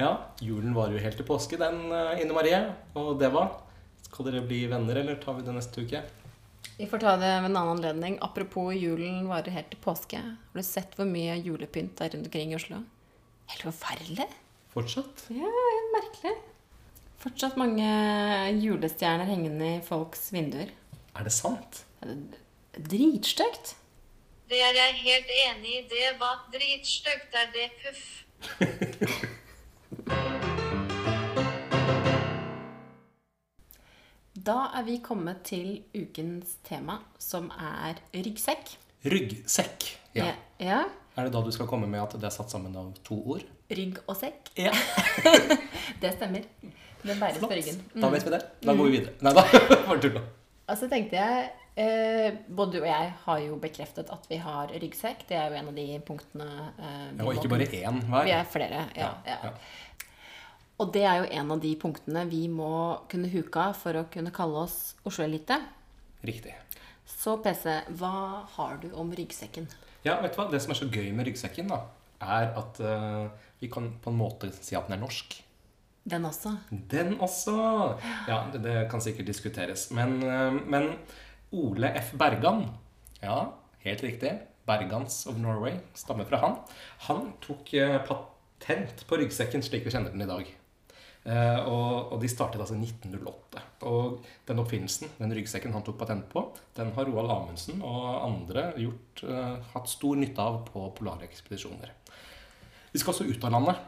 Ja, 0.00 0.14
julen 0.40 0.72
varer 0.76 0.96
jo 0.96 1.02
helt 1.04 1.18
til 1.20 1.28
påske, 1.28 1.58
den, 1.60 1.82
eh, 1.92 2.22
Ine 2.22 2.36
Marie. 2.36 2.60
Og 2.96 3.18
det 3.20 3.28
var 3.34 3.52
skal 4.10 4.26
dere 4.26 4.42
bli 4.42 4.64
venner, 4.66 4.98
eller 5.00 5.20
tar 5.22 5.36
vi 5.38 5.44
det 5.46 5.54
neste 5.54 5.84
uke? 5.86 6.02
Vi 6.76 6.86
får 6.88 7.02
ta 7.02 7.12
det 7.20 7.28
ved 7.28 7.50
en 7.50 7.56
annen 7.56 7.76
anledning. 7.76 8.18
Apropos 8.24 8.72
julen 8.74 9.28
varer 9.28 9.54
helt 9.54 9.70
til 9.70 9.80
påske. 9.84 10.20
Har 10.20 10.56
du 10.56 10.64
sett 10.66 10.96
hvor 10.98 11.08
mye 11.08 11.36
julepynt 11.38 11.94
det 11.98 12.06
er 12.06 12.14
rundt 12.16 12.30
omkring 12.30 12.54
i 12.54 12.56
Oslo? 12.58 12.80
Helt 13.52 13.66
forferdelig. 13.68 14.26
Fortsatt? 14.74 15.26
Ja, 15.34 15.50
helt 15.50 15.92
merkelig. 15.96 16.34
Fortsatt 17.20 17.58
mange 17.60 17.88
julestjerner 18.62 19.28
hengende 19.28 19.76
i 19.76 19.82
folks 19.84 20.30
vinduer. 20.32 20.72
Er 21.14 21.26
det 21.26 21.34
sant? 21.36 21.84
Det 22.00 22.16
er 22.80 22.86
Dritstygt. 22.90 23.74
Det 24.50 24.58
er 24.64 24.74
jeg 24.74 24.96
helt 25.04 25.34
enig 25.44 25.76
i. 25.76 25.82
Det 25.90 26.14
var 26.18 26.46
dritstygt, 26.50 27.34
er 27.34 27.52
det 27.54 27.68
puff. 27.82 29.30
Da 34.50 34.64
er 34.74 34.82
vi 34.82 34.96
kommet 34.98 35.44
til 35.46 35.84
ukens 35.94 36.56
tema, 36.66 36.96
som 37.22 37.44
er 37.54 38.00
ryggsekk. 38.10 38.72
Ryggsekk. 39.06 39.84
Ja. 40.16 40.32
ja. 40.58 40.80
Er 41.14 41.28
det 41.28 41.34
da 41.36 41.42
du 41.46 41.52
skal 41.54 41.68
komme 41.70 41.86
med 41.90 42.00
at 42.02 42.16
det 42.18 42.26
er 42.26 42.34
satt 42.34 42.50
sammen 42.50 42.74
av 42.74 42.88
to 43.06 43.20
ord? 43.36 43.44
Rygg 43.70 44.00
og 44.08 44.16
sekk. 44.18 44.50
Ja. 44.58 44.72
Det 46.02 46.10
stemmer. 46.16 46.48
Den 47.04 47.20
bæres 47.20 47.38
på 47.38 47.50
ryggen. 47.52 47.78
Mm. 47.92 48.00
Da 48.02 48.10
vet 48.10 48.26
vi 48.26 48.32
det. 48.34 48.40
Da 48.64 48.74
går 48.74 48.88
vi 48.88 48.96
videre. 48.96 49.14
Nei 49.22 49.34
da, 49.38 49.44
bare 49.86 50.02
tulla. 50.02 50.24
Altså 50.70 50.88
tenkte 50.90 51.20
jeg 51.20 51.46
eh, 51.84 52.40
Både 52.46 52.74
du 52.74 52.80
og 52.80 52.88
jeg 52.88 53.12
har 53.22 53.44
jo 53.44 53.60
bekreftet 53.62 54.10
at 54.10 54.26
vi 54.32 54.40
har 54.42 54.74
ryggsekk. 54.74 55.28
Det 55.30 55.38
er 55.38 55.46
jo 55.46 55.60
en 55.60 55.70
av 55.70 55.78
de 55.78 55.86
punktene 56.10 56.50
eh, 56.50 57.06
vi 57.12 57.22
Ja, 57.22 57.28
og 57.28 57.38
ikke 57.38 57.52
bare 57.54 57.70
én 57.70 58.02
hver. 58.02 58.26
Vi 58.26 58.34
er 58.40 58.50
flere, 58.56 58.82
ja. 58.98 59.12
ja. 59.30 59.54
Og 60.80 60.88
det 60.94 61.02
er 61.04 61.20
jo 61.20 61.28
en 61.36 61.52
av 61.52 61.60
de 61.60 61.74
punktene 61.76 62.24
vi 62.30 62.46
må 62.48 62.72
kunne 63.12 63.28
huke 63.28 63.60
av 63.60 63.76
for 63.76 63.98
å 64.00 64.06
kunne 64.12 64.32
kalle 64.32 64.64
oss 64.64 64.94
Oslo-elite. 65.04 65.58
Riktig. 66.24 66.54
Så 67.04 67.36
PC, 67.44 67.74
hva 68.00 68.46
har 68.54 68.78
du 68.80 68.88
om 68.96 69.10
ryggsekken? 69.12 69.68
Ja, 70.06 70.16
vet 70.22 70.32
du 70.32 70.40
hva? 70.40 70.48
Det 70.48 70.60
som 70.64 70.72
er 70.72 70.78
så 70.78 70.88
gøy 70.88 71.10
med 71.12 71.28
ryggsekken, 71.28 71.68
da, 71.68 71.82
er 72.24 72.54
at 72.56 72.80
uh, 72.80 73.28
vi 73.60 73.68
kan 73.72 73.90
på 74.00 74.12
en 74.12 74.20
måte 74.20 74.48
si 74.56 74.76
at 74.78 74.88
den 74.88 74.96
er 74.96 75.02
norsk. 75.02 75.36
Den 76.08 76.24
også. 76.24 76.54
Den 76.70 77.18
også! 77.20 77.56
Ja, 78.30 78.46
det, 78.52 78.62
det 78.64 78.76
kan 78.92 79.04
sikkert 79.04 79.28
diskuteres. 79.28 79.90
Men, 79.92 80.16
uh, 80.24 80.56
men 80.64 80.94
Ole 81.52 81.92
F. 82.00 82.14
Bergan 82.16 82.70
Ja, 83.20 83.50
helt 83.84 84.06
riktig. 84.06 84.32
Bergans 84.68 85.26
of 85.28 85.36
Norway 85.42 85.76
stammer 85.98 86.28
fra 86.30 86.40
han. 86.40 86.56
Han 87.10 87.34
tok 87.44 87.74
uh, 87.76 88.00
patent 88.08 89.04
på 89.04 89.20
ryggsekken 89.20 89.64
slik 89.66 89.84
vi 89.84 89.92
kjenner 89.92 90.16
den 90.16 90.24
i 90.24 90.30
dag. 90.30 90.56
Eh, 91.30 91.60
og, 91.68 92.14
og 92.14 92.22
de 92.22 92.28
startet 92.30 92.62
altså 92.62 92.74
i 92.74 92.82
1908. 92.82 93.62
Og 93.86 94.18
den 94.48 94.60
oppfinnelsen, 94.62 95.12
den 95.20 95.34
ryggsekken 95.36 95.74
han 95.76 95.84
tok 95.86 95.98
patent 96.00 96.26
på, 96.32 96.42
den 96.76 96.90
har 96.96 97.06
Roald 97.06 97.30
Amundsen 97.30 97.82
og 97.86 98.06
andre 98.24 98.70
gjort, 98.80 99.22
eh, 99.28 99.58
hatt 99.74 99.90
stor 99.92 100.18
nytte 100.18 100.42
av 100.42 100.62
på 100.66 100.88
polarekspedisjoner. 100.98 101.92
Vi 102.90 103.02
skal 103.02 103.14
også 103.14 103.28
ut 103.28 103.44
av 103.46 103.54
landet. 103.54 103.84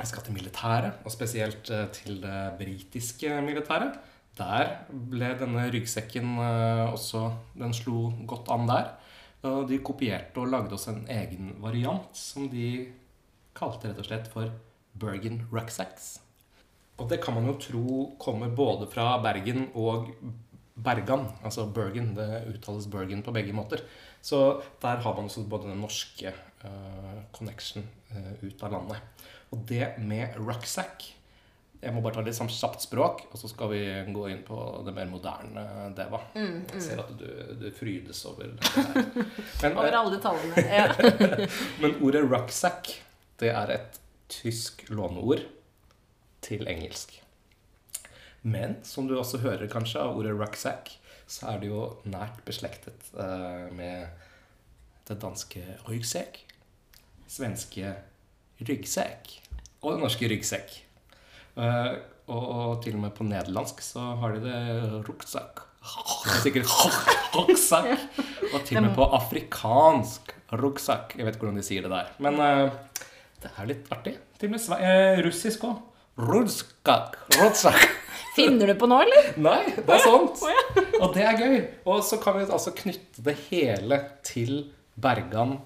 Vi 0.00 0.06
skal 0.08 0.24
til 0.24 0.34
militæret, 0.34 1.02
og 1.04 1.14
spesielt 1.14 1.70
eh, 1.70 1.86
til 1.94 2.18
det 2.24 2.40
britiske 2.58 3.36
militæret. 3.46 4.00
Der 4.40 4.72
ble 4.88 5.34
denne 5.36 5.66
ryggsekken 5.68 6.38
også 6.38 7.24
Den 7.58 7.74
slo 7.76 8.06
godt 8.30 8.48
an 8.54 8.64
der. 8.70 8.86
Og 9.50 9.66
de 9.68 9.80
kopierte 9.84 10.40
og 10.40 10.48
lagde 10.52 10.78
oss 10.78 10.88
en 10.88 11.02
egen 11.10 11.52
variant 11.60 12.08
som 12.16 12.48
de 12.48 12.88
kalte 13.56 13.90
rett 13.90 14.00
og 14.00 14.08
slett 14.08 14.32
for 14.32 14.54
Bergen 14.96 15.42
Rucksacks. 15.52 16.20
Og 17.00 17.08
det 17.08 17.20
kan 17.24 17.36
man 17.36 17.48
jo 17.48 17.56
tro 17.60 17.98
kommer 18.20 18.52
både 18.52 18.88
fra 18.92 19.14
Bergen 19.24 19.70
og 19.78 20.10
Bergan. 20.80 21.26
Altså 21.44 21.66
Bergen. 21.66 22.12
Det 22.16 22.44
uttales 22.52 22.88
Bergen 22.92 23.24
på 23.24 23.32
begge 23.32 23.54
måter. 23.56 23.84
Så 24.20 24.60
der 24.82 25.00
har 25.00 25.14
man 25.16 25.30
også 25.30 25.46
både 25.48 25.70
den 25.70 25.80
norske 25.80 26.32
uh, 26.64 27.22
connection 27.32 27.86
uh, 28.12 28.34
ut 28.44 28.62
av 28.62 28.76
landet. 28.76 29.24
Og 29.50 29.64
det 29.68 29.96
med 29.98 30.36
rucksack 30.38 31.16
Jeg 31.80 31.94
må 31.96 32.02
bare 32.04 32.18
ta 32.18 32.20
litt 32.20 32.36
sånn 32.36 32.50
kjapt 32.52 32.82
språk, 32.84 33.22
og 33.32 33.40
så 33.40 33.48
skal 33.48 33.70
vi 33.72 33.78
gå 34.12 34.24
inn 34.28 34.42
på 34.44 34.56
det 34.84 34.92
mer 34.92 35.06
moderne 35.08 35.62
Deva. 35.96 36.18
Jeg 36.36 36.82
ser 36.84 37.00
at 37.00 37.14
du, 37.16 37.24
du 37.56 37.70
frydes 37.72 38.20
over 38.28 38.50
det 38.52 38.72
her. 38.74 38.98
Men, 39.62 39.78
Over 39.78 39.96
alle 40.02 40.18
detaljene. 40.18 40.66
Ja. 40.76 41.48
men 41.80 41.96
ordet 42.04 42.20
rucksack, 42.26 42.92
det 43.40 43.54
er 43.56 43.72
et 43.78 43.96
tysk 44.28 44.84
låneord 44.92 45.40
til 46.44 46.68
engelsk. 46.68 47.16
Men 48.42 48.78
som 48.86 49.08
du 49.08 49.18
også 49.18 49.42
hører 49.42 49.68
kanskje 49.70 50.00
av 50.00 50.16
ordet 50.16 50.32
rucksack, 50.36 50.94
så 51.30 51.52
er 51.52 51.60
det 51.62 51.70
jo 51.70 51.82
nært 52.10 52.40
beslektet 52.46 53.10
eh, 53.14 53.66
med 53.76 54.08
det 55.08 55.18
danske 55.22 55.62
ryggsekk, 55.86 56.40
svenske 57.30 57.92
ryggsekk 58.66 59.34
og 59.82 59.94
det 59.94 60.00
norske 60.02 60.30
ryggsekk. 60.30 60.78
Eh, 61.60 61.92
og, 62.30 62.44
og 62.44 62.72
til 62.84 62.96
og 62.96 63.04
med 63.04 63.14
på 63.16 63.26
nederlandsk 63.26 63.82
så 63.84 64.14
har 64.20 64.36
de 64.36 64.42
det 64.44 65.02
rucksack. 65.08 65.66
Er 65.80 66.42
sikkert 66.44 66.68
rucksack. 67.36 68.08
Og 68.52 68.64
til 68.66 68.80
og 68.80 68.84
med 68.88 68.94
på 68.96 69.06
afrikansk 69.16 70.34
rucksack. 70.60 71.14
Jeg 71.16 71.26
vet 71.26 71.36
ikke 71.36 71.46
hvordan 71.46 71.60
de 71.60 71.66
sier 71.66 71.86
det 71.86 71.92
der. 71.92 72.10
Men 72.22 72.40
eh, 72.44 73.06
det 73.42 73.52
er 73.54 73.70
litt 73.70 73.94
artig. 73.94 74.16
Til 74.38 74.50
og 74.50 74.56
med 74.56 74.84
eh, 74.90 75.22
russisk 75.26 75.64
òg. 75.68 75.78
Rudskak. 76.20 77.16
Rudsak. 77.38 77.88
Finner 78.36 78.66
du 78.66 78.74
på 78.78 78.86
nå, 78.90 78.98
eller? 79.02 79.30
Nei, 79.40 79.62
det 79.76 79.94
er 79.96 80.02
sant. 80.04 80.42
Og 81.00 81.14
det 81.16 81.24
er 81.26 81.38
gøy. 81.40 81.56
Og 81.88 82.02
så 82.06 82.18
kan 82.22 82.36
vi 82.38 82.46
altså 82.46 82.74
knytte 82.76 83.24
det 83.26 83.36
hele 83.48 83.98
til 84.26 84.68
Bergan 85.00 85.56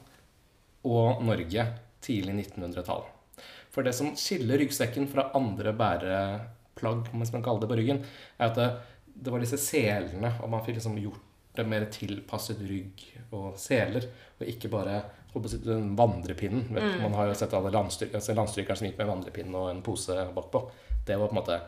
og 0.87 1.25
Norge 1.27 1.67
tidlig 2.05 2.37
1900-tall. 2.47 3.05
For 3.75 3.87
det 3.87 3.95
som 3.97 4.12
skiller 4.19 4.61
ryggsekken 4.62 5.09
fra 5.11 5.29
andre 5.35 5.75
bæreplagg, 5.77 7.11
hvis 7.11 7.35
man 7.35 7.45
kaller 7.45 7.64
det 7.64 7.71
på 7.73 7.79
ryggen, 7.81 8.03
er 8.38 8.53
at 8.53 8.59
det, 8.59 8.69
det 9.14 9.35
var 9.35 9.43
disse 9.43 9.59
selene, 9.59 10.37
og 10.40 10.53
man 10.53 10.62
fikk 10.67 10.79
liksom 10.79 11.01
gjort 11.03 11.23
det 11.55 11.67
mer 11.71 11.87
tilpasset 11.90 12.62
rygg 12.67 13.03
og 13.35 13.59
seler, 13.59 14.07
og 14.38 14.49
ikke 14.51 14.71
bare 14.71 15.01
den 15.64 15.97
vandrepinnen. 15.99 16.66
Vet, 16.75 16.85
mm. 16.85 17.03
Man 17.03 17.16
har 17.18 17.29
jo 17.29 17.35
sett 17.38 17.55
alle 17.57 17.73
landstryk, 17.75 18.14
altså 18.14 18.37
landstrykere 18.37 18.77
som 18.79 18.88
gikk 18.88 19.01
med 19.01 19.11
vandrepinnen 19.11 19.59
og 19.59 19.70
en 19.70 19.83
pose 19.85 20.16
bakpå. 20.37 20.62
Det 21.07 21.18
var 21.20 21.31
på 21.31 21.37
en 21.37 21.40
måte 21.40 21.59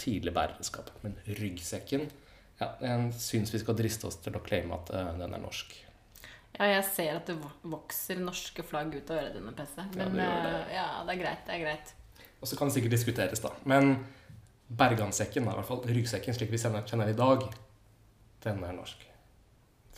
tidlig 0.00 0.32
bæreredskap. 0.34 0.90
Men 1.02 1.18
ryggsekken 1.26 2.08
ja, 2.58 2.72
Jeg 2.82 3.12
syns 3.20 3.52
vi 3.54 3.60
skal 3.62 3.76
driste 3.78 4.08
oss 4.08 4.18
til 4.22 4.34
å 4.34 4.42
claime 4.42 4.74
at 4.74 4.90
uh, 4.90 5.12
den 5.18 5.34
er 5.34 5.42
norsk. 5.42 5.76
Ja, 6.56 6.66
jeg 6.66 6.84
ser 6.90 7.20
at 7.20 7.28
det 7.30 7.36
vokser 7.62 8.18
norske 8.18 8.64
flagg 8.66 8.96
ut 8.96 9.12
av 9.14 9.20
øret 9.20 9.36
dine. 9.36 9.52
Men 9.52 10.16
det 10.16 10.24
gjør 10.24 10.40
det. 10.42 10.54
eh, 10.56 10.72
ja, 10.74 10.86
det 11.06 11.14
er 11.14 11.20
greit. 11.20 11.44
Det 11.46 11.54
er 11.54 11.62
greit. 11.62 11.92
Og 12.40 12.50
så 12.50 12.58
kan 12.58 12.70
det 12.70 12.78
sikkert 12.78 12.96
diskuteres, 12.96 13.42
da. 13.44 13.52
Men 13.68 13.92
Bergansekken, 14.68 15.46
i 15.46 15.54
hvert 15.54 15.68
fall 15.68 15.84
ryggsekken 15.86 16.34
slik 16.36 16.50
vi 16.52 16.58
kjenner 16.60 16.82
kjenner 16.88 17.08
den 17.08 17.14
i 17.14 17.18
dag, 17.18 17.46
den 18.44 18.64
er 18.66 18.74
norsk. 18.76 19.06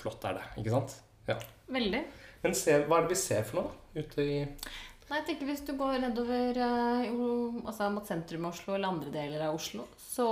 Flott 0.00 0.24
er 0.28 0.36
det, 0.38 0.44
ikke 0.60 0.74
sant? 0.74 0.98
Ja. 1.28 1.36
Veldig. 1.72 2.02
Men 2.44 2.57
se, 2.57 2.76
hva 2.87 2.98
er 2.98 3.07
det 3.07 3.14
vi 3.14 3.20
ser 3.20 3.44
for 3.48 3.61
noe, 3.61 3.70
da? 3.70 4.00
Ute 4.00 4.24
i 4.24 4.38
Nei, 5.11 5.18
jeg 5.18 5.26
tenker 5.26 5.48
Hvis 5.48 5.64
du 5.66 5.72
går 5.74 5.96
nedover 6.05 6.59
eh, 6.62 7.09
altså 7.66 7.88
mot 7.90 8.07
sentrum 8.07 8.44
av 8.46 8.55
Oslo 8.55 8.76
eller 8.76 8.92
andre 8.92 9.11
deler 9.11 9.42
av 9.48 9.57
Oslo, 9.59 9.88
så 9.98 10.26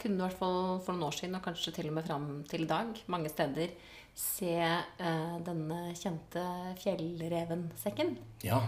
kunne 0.00 0.16
du 0.16 0.22
i 0.22 0.24
hvert 0.24 0.38
fall 0.40 0.78
for 0.80 0.96
noen 0.96 1.10
år 1.10 1.18
siden, 1.18 1.36
og 1.36 1.44
kanskje 1.44 1.74
til 1.76 1.90
og 1.90 1.98
med 1.98 2.08
fram 2.08 2.30
til 2.48 2.64
i 2.64 2.70
dag, 2.70 2.96
mange 3.12 3.28
steder 3.28 3.74
se 4.16 4.54
eh, 4.56 5.36
denne 5.44 5.80
kjente 6.00 6.42
fjellrevensekken. 6.80 8.14
Ja. 8.46 8.62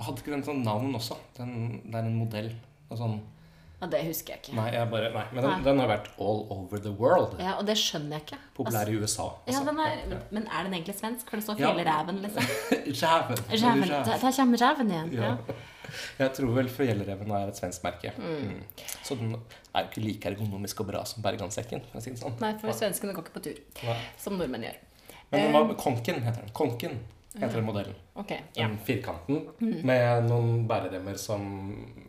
Og 0.00 0.08
hadde 0.08 0.24
ikke 0.24 0.34
den 0.34 0.46
sånn 0.48 0.64
navn 0.66 0.96
også? 0.98 1.20
Den, 1.36 1.52
det 1.84 1.94
er 1.94 2.08
en 2.08 2.18
modell. 2.18 2.50
Og 2.90 2.98
sånn, 2.98 3.20
Ja, 3.80 3.86
det 3.88 4.00
husker 4.04 4.34
jeg 4.34 4.42
ikke. 4.42 4.54
nei, 4.58 4.66
jeg 4.74 4.90
bare, 4.92 5.08
nei, 5.14 5.22
men 5.32 5.44
den, 5.46 5.62
den 5.64 5.78
har 5.80 5.88
vært 5.88 6.08
all 6.20 6.42
over 6.52 6.78
the 6.84 6.90
world. 6.92 7.38
Ja, 7.40 7.54
Og 7.58 7.64
det 7.66 7.78
skjønner 7.80 8.18
jeg 8.18 8.26
ikke. 8.26 8.38
Populær 8.58 8.88
i 8.92 8.96
USA. 9.00 9.28
Altså, 9.46 9.46
ja, 9.46 9.58
altså. 9.58 9.70
den 9.70 9.80
er, 10.16 10.22
Men 10.30 10.46
er 10.52 10.62
den 10.68 10.74
egentlig 10.76 10.94
svensk? 10.98 11.30
For 11.30 11.36
det 11.40 11.44
står 11.46 11.60
Ja. 11.62 11.70
ræven, 11.88 12.20
liksom. 12.26 12.42
Ræven. 13.02 13.38
ræven. 13.50 13.88
Da, 13.88 14.18
der 14.20 14.32
kommer 14.36 14.58
ræven 14.66 14.90
igjen. 14.90 15.12
Ja. 15.16 15.22
Ja. 15.30 15.54
Jeg 16.18 16.32
tror 16.36 16.52
vel 16.54 16.68
Fjellreven 16.70 17.30
er 17.34 17.48
et 17.48 17.56
svensk 17.58 17.82
merke. 17.82 18.12
Mm. 18.18 18.60
Så 19.02 19.16
den 19.18 19.32
er 19.74 19.80
jo 19.80 19.88
ikke 19.88 20.00
like 20.04 20.28
ergonomisk 20.30 20.80
og 20.84 20.86
bra 20.92 21.00
som 21.08 21.22
Bergansekken. 21.24 21.80
For 21.90 22.04
si 22.04 22.12
sånn. 22.20 22.36
Nei, 22.40 22.52
for 22.60 22.70
svenskene 22.76 23.14
går 23.16 23.24
ikke 23.26 23.34
på 23.38 23.42
tur, 23.48 23.58
Nei. 23.88 23.96
som 24.20 24.36
nordmenn 24.38 24.68
gjør. 24.68 24.76
Men 25.32 25.40
den 25.48 25.52
var, 25.56 25.74
Konken 25.80 26.22
heter 26.22 26.44
den. 26.44 26.52
Konken 26.54 27.00
heter 27.38 27.60
den 27.60 27.66
modellen. 27.68 27.94
Okay, 28.18 28.40
ja. 28.56 28.66
Den 28.66 28.78
firkanten 28.84 29.44
med 29.86 30.26
noen 30.26 30.64
bæreremmer 30.68 31.14
som 31.20 31.44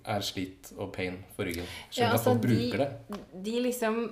er 0.09 0.23
slit 0.25 0.71
og 0.77 0.89
pain 0.95 1.19
for 1.35 1.45
ryggen. 1.45 1.67
Skjønner 1.91 2.15
Ja, 2.15 2.17
at 2.17 2.25
folk 2.25 2.41
altså, 2.41 2.47
bruker 2.47 2.83
det. 2.85 2.89
de, 3.13 3.51
de 3.51 3.63
liksom 3.67 4.03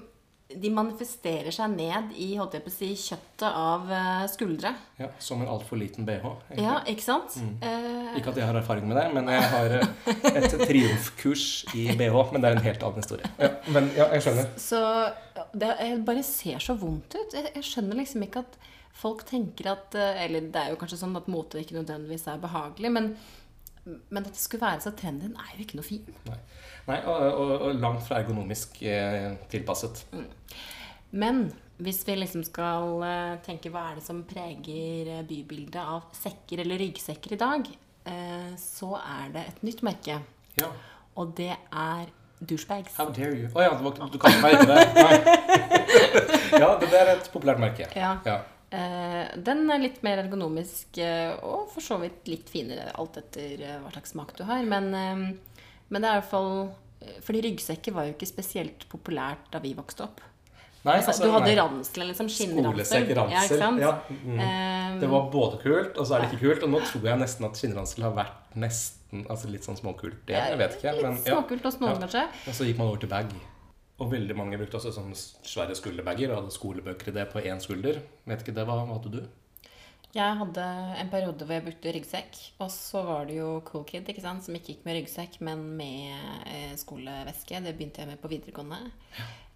De 0.50 0.69
manifesterer 0.74 1.54
seg 1.54 1.76
ned 1.76 2.13
i 2.17 2.32
holdt 2.39 2.56
jeg 2.58 2.63
på 2.65 2.72
å 2.72 2.74
si, 2.74 2.88
kjøttet 2.98 3.43
av 3.45 3.91
eh, 3.93 4.24
skuldre. 4.32 4.72
Ja, 4.98 5.12
som 5.22 5.43
en 5.43 5.52
altfor 5.54 5.78
liten 5.78 6.08
bh. 6.08 6.15
egentlig. 6.26 6.63
Ja, 6.65 6.80
ikke 6.89 7.06
sant? 7.06 7.36
Mm. 7.38 7.52
Uh... 7.62 8.17
Ikke 8.17 8.32
at 8.32 8.39
jeg 8.41 8.48
har 8.50 8.58
erfaring 8.58 8.88
med 8.89 8.98
det, 8.98 9.04
men 9.13 9.30
jeg 9.30 9.43
har 9.52 9.76
eh, 9.78 10.10
et 10.32 10.56
triumfkurs 10.72 11.45
i 11.78 11.86
bh. 12.00 12.17
Men 12.34 12.41
det 12.41 12.50
er 12.50 12.58
en 12.58 12.65
helt 12.65 12.82
annen 12.88 12.98
historie. 13.04 13.30
Ja, 13.38 13.52
men 13.76 13.91
ja, 13.93 14.10
jeg 14.15 14.26
skjønner. 14.26 14.50
så 14.58 14.82
det 15.54 15.69
jeg 15.84 16.02
bare 16.10 16.26
ser 16.26 16.65
så 16.65 16.74
vondt 16.82 17.13
ut. 17.19 17.38
Jeg, 17.38 17.52
jeg 17.54 17.69
skjønner 17.69 18.02
liksom 18.02 18.26
ikke 18.26 18.41
at 18.41 18.58
folk 19.00 19.26
tenker 19.28 19.72
at 19.74 19.96
eh, 19.98 20.24
Eller 20.26 20.50
det 20.52 20.62
er 20.62 20.74
jo 20.74 20.80
kanskje 20.82 21.02
sånn 21.02 21.18
at 21.20 21.30
mote 21.32 21.62
ikke 21.62 21.78
nødvendigvis 21.78 22.28
er 22.32 22.42
behagelig, 22.42 22.92
men, 22.96 23.14
men 23.86 24.26
at 24.26 24.34
det 24.34 24.42
skulle 24.42 24.66
være 24.66 24.84
så 24.86 24.94
trendy, 24.98 25.32
er 25.32 25.56
jo 25.56 25.66
ikke 25.66 25.80
noe 25.80 25.88
fin. 25.88 26.20
Nei, 26.90 27.00
og, 27.00 27.16
og, 27.30 27.56
og 27.70 27.80
langt 27.80 28.06
fra 28.08 28.20
ergonomisk 28.24 28.82
eh, 28.84 29.32
tilpasset. 29.52 30.06
Men 31.12 31.48
hvis 31.80 32.02
vi 32.08 32.16
liksom 32.18 32.44
skal 32.44 33.04
eh, 33.08 33.36
tenke 33.46 33.72
hva 33.74 33.90
er 33.90 34.00
det 34.00 34.06
som 34.06 34.22
preger 34.28 35.12
eh, 35.14 35.26
bybildet 35.28 35.80
av 35.80 36.10
sekker 36.18 36.64
eller 36.66 36.82
ryggsekker 36.82 37.36
i 37.36 37.40
dag, 37.40 37.70
eh, 38.12 38.54
så 38.60 38.94
er 39.00 39.34
det 39.36 39.46
et 39.54 39.66
nytt 39.70 39.84
merke. 39.88 40.20
Ja. 40.60 40.70
Og 41.20 41.34
det 41.38 41.54
er 41.56 42.10
douchebags. 42.40 42.96
How 43.00 43.12
dare 43.16 43.36
you? 43.36 43.50
Å 43.56 43.64
ja, 43.64 43.74
du, 43.80 43.90
du 44.12 44.20
kalte 44.22 44.44
meg 44.44 44.58
ikke 44.58 44.70
det? 44.70 44.86
Nei. 45.00 46.60
ja, 46.64 46.72
det 46.82 46.92
er 46.96 47.14
et 47.16 47.30
populært 47.34 47.64
merke. 47.64 47.90
Ja. 47.96 48.18
Ja. 48.28 48.42
Eh, 48.69 49.29
den 49.41 49.63
er 49.73 49.82
litt 49.82 50.03
mer 50.05 50.19
ergonomisk 50.21 50.99
eh, 51.01 51.32
og 51.41 51.71
for 51.73 51.82
så 51.82 51.97
vidt 52.03 52.27
litt 52.29 52.51
finere, 52.53 52.91
alt 53.01 53.17
etter 53.17 53.63
eh, 53.65 53.79
hva 53.82 53.89
slags 53.95 54.13
smak 54.13 54.36
du 54.38 54.43
har. 54.45 54.62
Men, 54.67 54.91
men 54.93 56.03
det 56.03 56.05
er 56.05 56.19
i 56.19 56.21
hvert 56.21 56.29
fall 56.29 56.51
Fordi 57.25 57.41
ryggsekker 57.47 57.95
var 57.95 58.10
jo 58.10 58.13
ikke 58.13 58.27
spesielt 58.29 58.84
populært 58.91 59.47
da 59.53 59.62
vi 59.63 59.71
vokste 59.77 60.03
opp. 60.05 60.19
Nei, 60.84 60.95
Altså, 60.99 61.25
du 61.25 61.32
hadde 61.34 61.55
ransel, 61.58 62.05
liksom. 62.08 62.29
Skinnransel. 62.32 63.10
Ransel. 63.17 63.60
Ja. 63.60 63.71
Ja, 63.84 63.93
mm. 64.08 64.99
Det 65.01 65.10
var 65.12 65.25
både 65.34 65.60
kult, 65.63 65.97
og 65.99 66.08
så 66.08 66.15
er 66.15 66.23
det 66.23 66.29
ikke 66.29 66.45
kult. 66.45 66.63
Og 66.67 66.71
nå 66.71 66.79
tror 66.88 67.08
jeg 67.10 67.19
nesten 67.19 67.47
at 67.49 67.60
skinnransel 67.60 68.05
har 68.08 68.13
vært 68.15 68.55
nesten 68.60 69.25
altså 69.27 69.49
litt 69.51 69.65
sånn 69.65 69.79
småkult 69.79 70.21
Det, 70.27 70.36
Jeg 70.38 70.60
vet 70.60 70.77
ikke. 70.77 70.93
Litt 70.99 71.08
Men, 71.08 71.17
ja. 71.25 71.36
småkult 71.39 71.65
hos 71.67 71.79
noen, 71.82 71.95
Ja. 71.97 72.03
kanskje. 72.05 72.27
Og 72.47 72.60
så 72.60 72.67
gikk 72.69 72.77
man 72.79 72.91
over 72.93 73.01
til 73.01 73.12
bag. 73.12 73.34
Og 74.00 74.12
veldig 74.14 74.36
mange 74.38 74.58
brukte 74.60 74.80
også 74.80 74.94
sånne 74.96 75.18
svære 75.18 75.76
skulderbager 75.76 76.32
og 76.32 76.42
hadde 76.42 76.56
skolebøker 76.56 77.12
i 77.12 77.16
det 77.18 77.28
på 77.34 77.44
én 77.44 77.60
skulder. 77.64 78.00
Vet 78.30 78.46
ikke 78.46 78.56
det, 78.56 78.66
hva, 78.68 78.80
hadde 78.88 79.12
du? 79.18 79.22
Jeg 80.10 80.38
hadde 80.40 80.64
en 80.98 81.10
periode 81.12 81.46
hvor 81.46 81.54
jeg 81.54 81.66
brukte 81.68 81.92
ryggsekk. 81.94 82.40
Og 82.64 82.72
så 82.74 83.04
var 83.06 83.28
det 83.30 83.36
jo 83.38 83.50
Cool 83.68 83.84
Kid 83.90 84.08
ikke 84.10 84.24
sant? 84.24 84.46
som 84.46 84.56
ikke 84.58 84.74
gikk 84.74 84.88
med 84.88 84.98
ryggsekk, 84.98 85.38
men 85.46 85.68
med 85.78 86.16
eh, 86.50 86.74
skoleveske. 86.80 87.62
Det 87.66 87.76
begynte 87.76 88.02
jeg 88.02 88.10
med 88.10 88.24
på 88.24 88.32
videregående. 88.32 88.90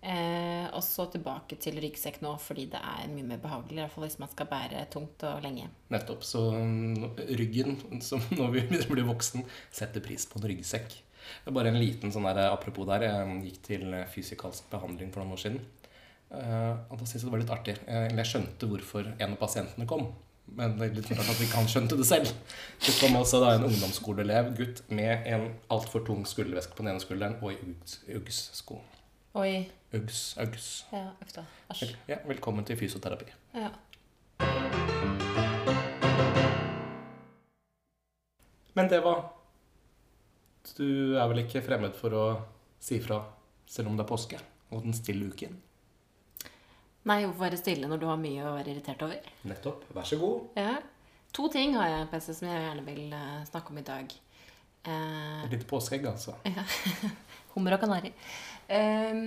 Eh, 0.04 0.68
og 0.76 0.84
så 0.84 1.06
tilbake 1.08 1.56
til 1.64 1.80
ryggsekk 1.80 2.20
nå, 2.26 2.36
fordi 2.44 2.68
det 2.74 2.82
er 2.84 3.08
mye 3.14 3.30
mer 3.32 3.42
behagelig. 3.42 3.80
I 3.80 3.82
hvert 3.86 3.96
fall 3.96 4.06
hvis 4.10 4.20
man 4.20 4.34
skal 4.34 4.52
bære 4.52 4.84
tungt 4.92 5.24
og 5.30 5.42
lenge. 5.46 5.70
Nettopp. 5.96 6.28
Så 6.28 6.44
mm, 6.52 7.16
ryggen, 7.40 7.80
som 8.10 8.22
når 8.36 8.54
vi 8.58 8.68
blir 8.92 9.08
voksen, 9.08 9.48
setter 9.72 10.04
pris 10.04 10.28
på 10.28 10.42
en 10.42 10.50
ryggsekk. 10.52 11.00
Det 11.44 11.52
er 11.52 11.56
bare 11.58 11.72
en 11.74 11.80
liten 11.80 12.12
sånn 12.14 12.28
der, 12.30 12.50
apropos 12.52 12.88
der. 12.90 13.06
Jeg 13.08 13.40
gikk 13.48 13.62
til 13.70 13.96
fysikalsk 14.14 14.70
behandling 14.72 15.12
for 15.14 15.24
noen 15.24 15.36
år 15.38 15.42
siden. 15.46 15.62
Eh, 16.34 16.74
og 16.90 16.98
da 16.98 17.06
syntes 17.06 17.22
jeg 17.22 17.28
det 17.30 17.34
var 17.36 17.44
litt 17.44 17.56
artig. 17.56 17.76
Eh, 17.88 18.08
jeg 18.18 18.30
skjønte 18.32 18.70
hvorfor 18.70 19.10
en 19.14 19.36
av 19.36 19.40
pasientene 19.42 19.86
kom. 19.90 20.08
Men 20.54 20.74
det 20.78 20.90
er 20.90 20.96
litt 20.98 21.12
rart 21.16 21.30
at 21.32 21.40
ikke 21.46 21.56
han 21.56 21.70
skjønte 21.72 21.96
det 21.98 22.06
selv. 22.10 22.32
Det 22.84 22.96
kom 23.00 23.16
altså 23.16 23.40
da 23.40 23.54
en 23.56 23.64
ungdomsskoleelev, 23.70 24.50
gutt, 24.58 24.82
med 24.92 25.24
en 25.32 25.46
altfor 25.72 26.04
tung 26.06 26.26
skulderveske 26.28 26.76
på 26.76 26.84
den 26.84 26.92
ene 26.92 27.04
skulderen 27.04 27.38
og 27.42 27.54
i 27.54 27.60
Uggs- 27.64 28.02
Uggs-sko. 28.18 28.82
Oi. 29.40 29.64
Uggs, 29.96 30.36
Uggs. 30.44 30.68
Ja, 30.92 31.06
uff. 31.24 31.40
Æsj. 31.72 31.96
Ja, 32.12 32.18
velkommen 32.28 32.66
til 32.68 32.78
fysioterapi. 32.78 33.32
Ja. 33.56 33.72
Men 38.74 38.90
det 38.90 39.00
var 39.06 39.24
Du 40.78 40.86
er 41.20 41.28
vel 41.30 41.44
ikke 41.44 41.62
fremmed 41.66 41.94
for 41.98 42.16
å 42.18 42.24
si 42.84 42.98
fra 43.04 43.20
selv 43.70 43.92
om 43.92 43.98
det 43.98 44.04
er 44.06 44.10
påske 44.10 44.40
og 44.74 44.82
den 44.86 44.96
stille 44.98 45.28
uken? 45.30 45.54
Nei, 47.10 47.20
hvorfor 47.26 47.44
være 47.46 47.60
stille 47.60 47.88
når 47.92 48.00
du 48.02 48.08
har 48.08 48.20
mye 48.22 48.44
å 48.48 48.56
være 48.56 48.72
irritert 48.74 49.02
over? 49.06 49.26
Nettopp. 49.50 49.84
Vær 49.94 50.08
så 50.08 50.18
god. 50.22 50.46
Ja. 50.58 50.78
To 51.36 51.48
ting 51.52 51.76
har 51.76 51.90
jeg 51.92 52.10
PC, 52.12 52.30
som 52.38 52.48
jeg 52.48 52.62
gjerne 52.64 52.86
vil 52.88 53.14
eh, 53.18 53.44
snakke 53.50 53.74
om 53.74 53.80
i 53.82 53.86
dag. 53.86 54.14
Eh, 54.88 55.44
Et 55.44 55.56
lite 55.56 55.68
påskeegg, 55.70 56.06
altså. 56.08 56.36
hummer 57.56 57.76
og 57.76 57.82
kanari. 57.84 58.14
Eh, 58.72 59.20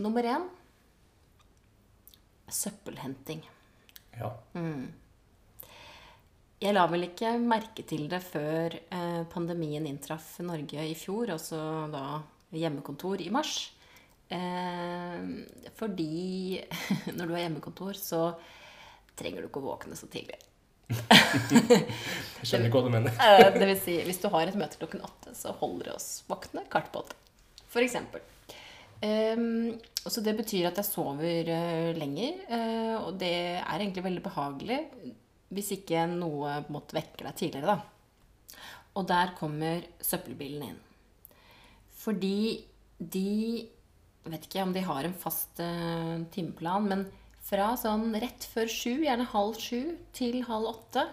nummer 0.00 0.26
én 0.34 0.48
søppelhenting. 2.48 3.44
Ja. 4.18 4.32
Jeg 6.58 6.74
la 6.74 6.88
vel 6.90 7.06
ikke 7.06 7.36
merke 7.38 7.84
til 7.86 8.08
det 8.10 8.18
før 8.26 8.74
eh, 8.74 9.22
pandemien 9.30 9.84
inntraff 9.86 10.40
Norge 10.42 10.86
i 10.90 10.94
fjor, 10.98 11.30
altså 11.36 11.58
da 11.92 12.18
hjemmekontor 12.50 13.22
i 13.22 13.28
mars. 13.30 13.68
Eh, 14.28 15.68
fordi 15.78 16.58
når 17.16 17.22
du 17.22 17.34
har 17.36 17.44
hjemmekontor, 17.44 17.94
så 17.94 18.22
trenger 19.18 19.44
du 19.44 19.50
ikke 19.52 19.62
å 19.62 19.68
våkne 19.68 19.98
så 19.98 20.10
tidlig. 20.10 20.40
Jeg 20.88 22.48
skjønner 22.48 22.66
ikke 22.66 22.80
hva 22.80 22.88
du 22.88 22.94
mener. 22.96 23.14
Eh, 23.28 23.52
det 23.54 23.70
vil 23.70 23.78
si, 23.78 23.94
hvis 24.08 24.18
du 24.24 24.26
har 24.32 24.50
et 24.50 24.58
møte 24.58 24.80
klokken 24.80 25.06
åtte, 25.06 25.36
så 25.38 25.54
holder 25.60 25.92
det 25.92 25.94
oss 25.94 26.10
våkne 26.26 26.66
kvart 26.72 26.90
på 26.90 27.04
åtte. 27.04 27.18
For 27.70 27.84
eksempel. 27.84 28.24
Ehm, 29.06 29.78
så 30.02 30.26
det 30.26 30.34
betyr 30.40 30.72
at 30.72 30.78
jeg 30.80 30.88
sover 30.88 31.50
uh, 31.54 31.90
lenger, 31.94 32.40
uh, 32.50 32.94
og 33.04 33.18
det 33.20 33.34
er 33.60 33.76
egentlig 33.76 34.02
veldig 34.08 34.22
behagelig 34.24 34.78
hvis 35.54 35.72
ikke 35.78 36.04
noe 36.10 36.58
måtte 36.72 36.98
vekke 36.98 37.24
deg 37.24 37.38
tidligere, 37.38 37.76
da. 37.78 38.62
Og 38.98 39.06
der 39.08 39.32
kommer 39.38 39.84
søppelbilen 40.02 40.70
inn. 40.70 40.78
Fordi 41.98 42.64
de 42.98 43.68
Jeg 44.28 44.32
vet 44.34 44.44
ikke 44.44 44.62
om 44.66 44.72
de 44.74 44.80
har 44.84 45.06
en 45.06 45.14
fast 45.16 45.60
uh, 45.62 46.18
timeplan, 46.34 46.84
men 46.90 47.04
fra 47.48 47.70
sånn 47.80 48.10
rett 48.20 48.44
før 48.50 48.68
sju, 48.68 48.98
gjerne 49.06 49.24
halv 49.30 49.56
sju, 49.56 49.94
til 50.12 50.42
halv 50.44 50.68
åtte, 50.68 51.06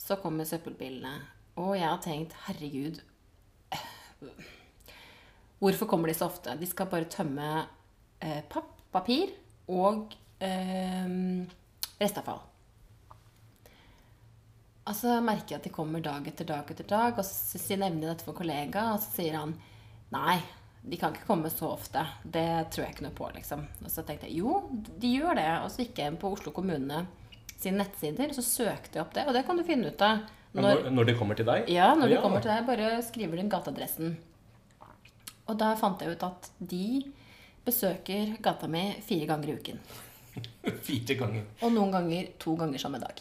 så 0.00 0.16
kommer 0.18 0.48
søppelbilene. 0.48 1.12
Og 1.62 1.76
jeg 1.76 1.86
har 1.86 2.00
tenkt, 2.02 2.34
herregud 2.48 2.98
Hvorfor 5.60 5.86
kommer 5.86 6.08
de 6.08 6.16
så 6.16 6.26
ofte? 6.26 6.56
De 6.56 6.66
skal 6.66 6.88
bare 6.90 7.08
tømme 7.12 7.46
eh, 8.24 8.40
papp, 8.48 8.72
papir 8.90 9.30
og 9.68 10.14
eh, 10.40 11.10
restavfall. 12.00 12.40
Så 14.96 15.20
merker 15.22 15.54
jeg 15.54 15.60
at 15.60 15.66
de 15.68 15.72
kommer 15.74 16.00
dag 16.04 16.26
etter 16.26 16.44
dag 16.48 16.70
etter 16.72 16.86
dag, 16.88 17.18
og 17.18 17.24
så 17.26 17.60
nevner 17.76 18.08
jeg 18.08 18.14
dette 18.14 18.24
for 18.26 18.36
kollega, 18.38 18.88
og 18.94 19.00
så 19.04 19.12
sier 19.20 19.36
han 19.38 19.54
nei, 20.10 20.40
de 20.82 20.96
kan 20.96 21.12
ikke 21.14 21.28
komme 21.28 21.50
så 21.52 21.68
ofte. 21.74 22.02
Det 22.24 22.46
tror 22.72 22.86
jeg 22.86 22.94
ikke 22.96 23.04
noe 23.06 23.14
på, 23.16 23.28
liksom. 23.36 23.66
Og 23.84 23.90
så 23.92 24.02
tenkte 24.08 24.26
jeg 24.30 24.40
jo, 24.40 24.54
de 24.72 25.10
gjør 25.18 25.36
det. 25.36 25.48
Og 25.64 25.70
så 25.70 25.84
gikk 25.84 26.00
jeg 26.00 26.10
inn 26.14 26.16
på 26.20 26.30
Oslo 26.32 26.52
kommune 26.56 27.02
sine 27.60 27.82
nettsider, 27.82 28.32
og 28.32 28.38
så 28.38 28.44
søkte 28.46 28.96
jeg 28.98 29.04
opp 29.04 29.12
det, 29.14 29.26
og 29.28 29.36
det 29.36 29.44
kan 29.46 29.58
du 29.60 29.64
finne 29.68 29.92
ut 29.92 30.02
av. 30.06 30.22
Når, 30.56 30.88
når 30.90 31.06
de 31.10 31.14
kommer 31.20 31.36
til 31.38 31.46
deg? 31.46 31.68
Ja, 31.70 31.92
når 31.94 32.08
Ja. 32.10 32.16
du 32.16 32.22
kommer 32.24 32.40
til 32.42 32.50
deg, 32.50 32.64
bare 32.66 33.02
skriver 33.06 33.36
din 33.38 33.50
gateadressen. 33.52 34.16
Og 35.46 35.58
da 35.60 35.74
fant 35.78 36.00
jeg 36.02 36.16
ut 36.16 36.24
at 36.26 36.48
de 36.58 37.04
besøker 37.66 38.36
gata 38.42 38.66
mi 38.70 38.86
fire 39.04 39.26
ganger 39.30 39.52
i 39.52 39.58
uken. 39.60 39.78
Fire 40.86 41.14
ganger. 41.20 41.44
Og 41.62 41.72
noen 41.74 41.92
ganger 41.94 42.32
to 42.42 42.56
ganger 42.58 42.78
samme 42.82 42.98
dag. 43.02 43.20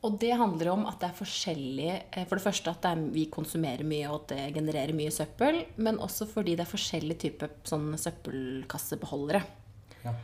Og 0.00 0.16
det 0.20 0.32
handler 0.32 0.70
om 0.72 0.86
at 0.88 0.96
det 1.02 1.10
er 1.10 1.18
forskjellig 1.18 1.88
eh, 1.92 2.24
For 2.24 2.38
det 2.38 2.44
første 2.46 2.72
at 2.72 2.80
det 2.84 2.92
er, 2.94 3.02
vi 3.12 3.26
konsumerer 3.32 3.84
mye, 3.84 4.06
og 4.08 4.22
at 4.22 4.32
det 4.32 4.54
genererer 4.56 4.96
mye 4.96 5.12
søppel. 5.12 5.60
Men 5.76 6.00
også 6.00 6.28
fordi 6.30 6.56
det 6.56 6.64
er 6.64 6.72
forskjellige 6.72 7.24
typer 7.26 7.52
sånn 7.68 7.92
søppelkassebeholdere. 8.00 9.42
Ja. 10.06 10.14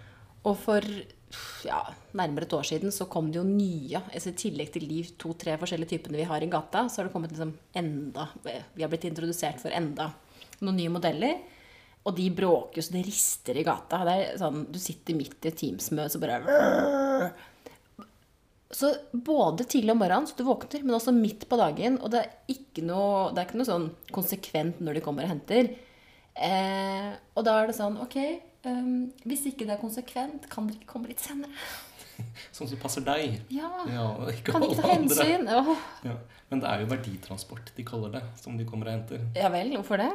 Og 0.47 0.55
for 0.62 0.85
ja, 1.67 1.81
nærmere 2.17 2.47
et 2.47 2.55
år 2.57 2.65
siden 2.69 2.95
så 2.95 3.09
kom 3.11 3.29
det 3.33 3.41
jo 3.41 3.45
nye. 3.49 4.01
Altså 4.12 4.33
I 4.33 4.39
tillegg 4.41 4.71
til 4.73 4.87
de 4.89 5.03
to-tre 5.21 5.59
forskjellige 5.61 5.97
typene 5.97 6.23
vi 6.23 6.29
har 6.31 6.45
i 6.45 6.49
gata, 6.51 6.87
så 6.89 7.03
har 7.03 7.09
det 7.09 7.17
kommet 7.17 7.35
liksom 7.35 7.53
enda 7.77 8.29
Vi 8.45 8.85
har 8.85 8.93
blitt 8.93 9.09
introdusert 9.11 9.61
for 9.61 9.75
enda 9.75 10.12
noen 10.62 10.79
nye 10.79 10.93
modeller. 10.95 11.43
Og 12.07 12.15
de 12.17 12.31
bråker 12.31 12.79
jo 12.79 12.87
så 12.87 12.95
det 12.95 13.05
rister 13.09 13.59
i 13.59 13.67
gata. 13.67 14.05
Det 14.07 14.15
er 14.15 14.41
sånn, 14.41 14.65
Du 14.71 14.79
sitter 14.81 15.19
midt 15.19 15.43
i 15.43 15.51
et 15.51 15.59
Teams-møte, 15.59 16.15
så 16.15 16.23
bare 16.23 16.41
Så 18.70 18.90
både 19.12 19.64
tidlig 19.64 19.92
om 19.94 20.00
morgenen, 20.02 20.26
så 20.26 20.35
du 20.38 20.42
våkner, 20.46 20.83
men 20.83 20.96
også 20.96 21.14
midt 21.14 21.46
på 21.48 21.59
dagen. 21.61 22.00
Og 22.02 22.11
det 22.11 22.24
er 22.24 22.55
ikke 22.57 22.83
noe, 22.87 23.31
det 23.35 23.42
er 23.42 23.48
ikke 23.48 23.61
noe 23.61 23.68
sånn 23.68 23.90
konsekvent 24.14 24.81
når 24.83 24.98
de 24.98 25.05
kommer 25.05 25.26
og 25.26 25.37
henter. 25.37 25.70
Eh, 26.37 27.12
og 27.37 27.46
da 27.46 27.55
er 27.62 27.70
det 27.70 27.76
sånn 27.79 27.94
Ok, 28.02 28.16
um, 28.68 29.07
hvis 29.24 29.46
ikke 29.48 29.64
det 29.64 29.72
er 29.76 29.81
konsekvent, 29.81 30.50
kan 30.52 30.66
dere 30.68 30.81
ikke 30.81 30.90
komme 30.90 31.09
litt 31.09 31.22
senere? 31.22 31.55
Sånn 32.57 32.68
som 32.68 32.81
passer 32.81 33.05
deg. 33.05 33.38
Ja. 33.52 33.70
Ja, 33.92 34.07
ikke 34.33 34.55
Kan 34.55 34.64
ikke 34.66 34.83
ta 34.83 34.92
hensyn? 34.94 35.48
Åh. 35.52 35.72
Ja. 36.09 36.18
Men 36.50 36.62
det 36.62 36.70
er 36.70 36.83
jo 36.83 36.90
verditransport 36.92 37.72
de 37.76 37.85
kaller 37.87 38.14
det, 38.14 38.22
som 38.40 38.57
de 38.57 38.64
kommer 38.68 38.88
og 38.88 38.96
henter. 38.98 39.24
Ja 39.37 39.50
vel, 39.52 39.74
hvorfor 39.76 40.00
det? 40.00 40.11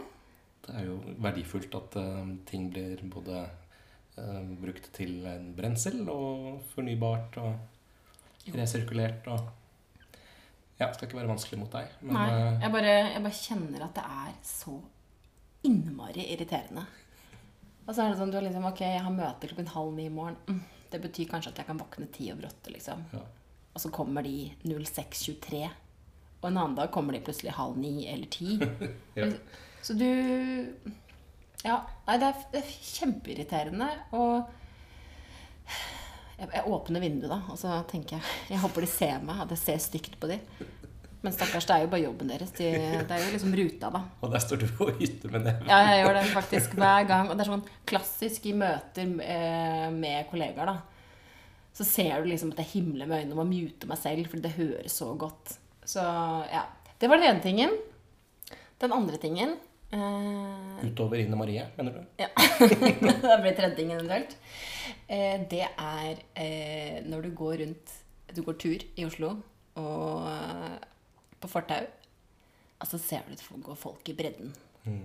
Det 0.66 0.76
er 0.78 0.88
jo 0.88 1.00
verdifullt 1.22 1.76
at 1.78 1.98
uh, 2.02 2.24
ting 2.50 2.70
blir 2.74 3.02
både 3.12 3.44
uh, 4.18 4.42
brukt 4.62 4.92
til 4.98 5.26
en 5.30 5.52
brensel 5.58 6.04
og 6.10 6.62
fornybart 6.74 7.38
og 7.42 7.54
resirkulert 8.56 9.28
og 9.32 9.50
Ja, 10.80 10.88
det 10.88 10.96
skal 10.96 11.08
ikke 11.08 11.20
være 11.20 11.30
vanskelig 11.30 11.60
mot 11.62 11.76
deg, 11.76 11.92
men 12.02 12.16
Nei, 12.18 12.28
eh, 12.34 12.64
jeg 12.64 12.74
bare, 12.74 12.94
jeg 13.14 13.22
bare 13.22 13.38
kjenner 13.38 13.84
at 13.86 14.00
det 14.00 14.06
er 14.26 14.32
så 14.50 14.74
innmari 15.70 16.24
irriterende. 16.34 16.88
Og 17.86 17.92
så 17.94 18.02
er 18.02 18.10
det 18.10 18.18
sånn, 18.18 18.32
du 18.34 18.40
er 18.40 18.48
liksom, 18.48 18.66
ok, 18.66 18.82
jeg 18.82 19.04
har 19.06 19.14
møte 19.14 19.50
klokken 19.52 19.70
halv 19.76 19.92
ni 19.94 20.08
i 20.10 20.14
morgen. 20.14 20.40
Mm, 20.50 20.64
det 20.90 21.02
betyr 21.04 21.30
kanskje 21.30 21.52
at 21.54 21.62
jeg 21.62 21.70
kan 21.70 21.78
våkne 21.82 22.08
ti 22.16 22.32
over 22.34 22.50
åtte, 22.50 22.74
liksom. 22.74 23.06
ja. 23.14 23.22
Og 23.72 23.80
så 23.80 23.92
kommer 23.94 24.26
de 24.26 24.52
06.23. 24.66 25.62
Og 26.42 26.48
en 26.50 26.58
annen 26.58 26.76
dag 26.76 26.90
kommer 26.92 27.16
de 27.16 27.22
plutselig 27.24 27.54
halv 27.56 27.78
ni 27.80 28.08
eller 28.10 28.28
ti. 28.34 28.58
Ja. 29.20 29.30
Så 29.82 29.94
du 29.98 30.06
Ja, 31.62 31.78
nei, 32.08 32.18
det 32.18 32.28
er, 32.28 32.42
det 32.52 32.60
er 32.64 32.74
kjempeirriterende. 32.90 33.88
Og 34.18 34.50
jeg, 36.42 36.50
jeg 36.58 36.68
åpner 36.74 37.04
vinduet, 37.04 37.32
da, 37.32 37.40
og 37.54 37.58
så 37.60 37.80
tenker 37.90 38.18
jeg 38.18 38.56
Jeg 38.56 38.62
håper 38.64 38.86
de 38.86 38.90
ser 38.90 39.26
meg, 39.26 39.44
at 39.44 39.52
jeg 39.54 39.62
ser 39.62 39.82
stygt 39.84 40.18
på 40.22 40.30
de. 40.32 40.40
Men 41.22 41.36
stakkars, 41.36 41.68
det 41.70 41.76
er 41.76 41.84
jo 41.84 41.90
bare 41.92 42.02
jobben 42.02 42.32
deres. 42.32 42.50
De, 42.58 42.70
det 43.06 43.14
er 43.14 43.22
jo 43.22 43.34
liksom 43.36 43.54
ruta, 43.54 43.92
da. 43.94 44.00
Og 44.26 44.32
der 44.34 44.42
står 44.42 44.64
du 44.64 44.66
og 44.82 44.96
hytter 44.98 45.30
med 45.36 45.46
neven. 45.46 45.68
Ja, 45.70 45.82
jeg 45.86 46.00
gjør 46.02 46.18
det 46.18 46.24
faktisk 46.32 46.74
hver 46.82 47.06
gang. 47.12 47.30
Og 47.30 47.38
det 47.38 47.46
er 47.46 47.52
sånn 47.52 47.68
klassisk 47.92 48.48
i 48.50 48.56
møter 48.58 49.12
eh, 49.22 49.86
med 49.94 50.26
kollegaer, 50.32 50.72
da. 50.72 50.80
Så 51.78 51.86
ser 51.88 52.24
du 52.24 52.32
liksom 52.32 52.56
at 52.56 52.64
jeg 52.64 52.72
himler 52.74 53.06
med 53.06 53.22
øynene 53.22 53.38
og 53.38 53.44
må 53.44 53.46
mute 53.52 53.90
meg 53.92 54.02
selv, 54.02 54.32
fordi 54.32 54.48
det 54.48 54.56
høres 54.58 54.98
så 54.98 55.12
godt. 55.14 55.54
Så 55.86 56.02
ja. 56.02 56.66
Det 57.02 57.10
var 57.10 57.22
den 57.22 57.30
ene 57.30 57.46
tingen. 57.46 57.78
Den 58.82 58.98
andre 58.98 59.22
tingen 59.22 59.56
Utover 59.92 61.20
Ine 61.20 61.36
Marie, 61.36 61.66
mener 61.78 61.92
du? 61.92 62.04
Ja. 62.24 62.28
det 62.60 63.42
blir 63.42 63.56
tredje 63.56 63.76
tingen 63.76 64.00
eventuelt. 64.00 64.38
Eh, 65.08 65.42
det 65.52 65.66
er 65.68 66.22
eh, 66.40 67.02
når 67.06 67.28
du 67.28 67.34
går 67.36 67.58
rundt 67.64 67.98
Du 68.32 68.42
går 68.48 68.56
tur 68.56 68.86
i 68.96 69.06
Oslo, 69.06 69.34
og 69.76 70.30
eh, 70.32 70.78
på 71.42 71.50
fortau, 71.52 71.84
og 72.80 72.88
så 72.88 73.00
ser 73.02 73.28
du 73.28 73.36
det 73.36 73.64
går 73.66 73.76
folk 73.76 74.08
i 74.10 74.16
bredden. 74.16 74.54
Mm. 74.86 75.04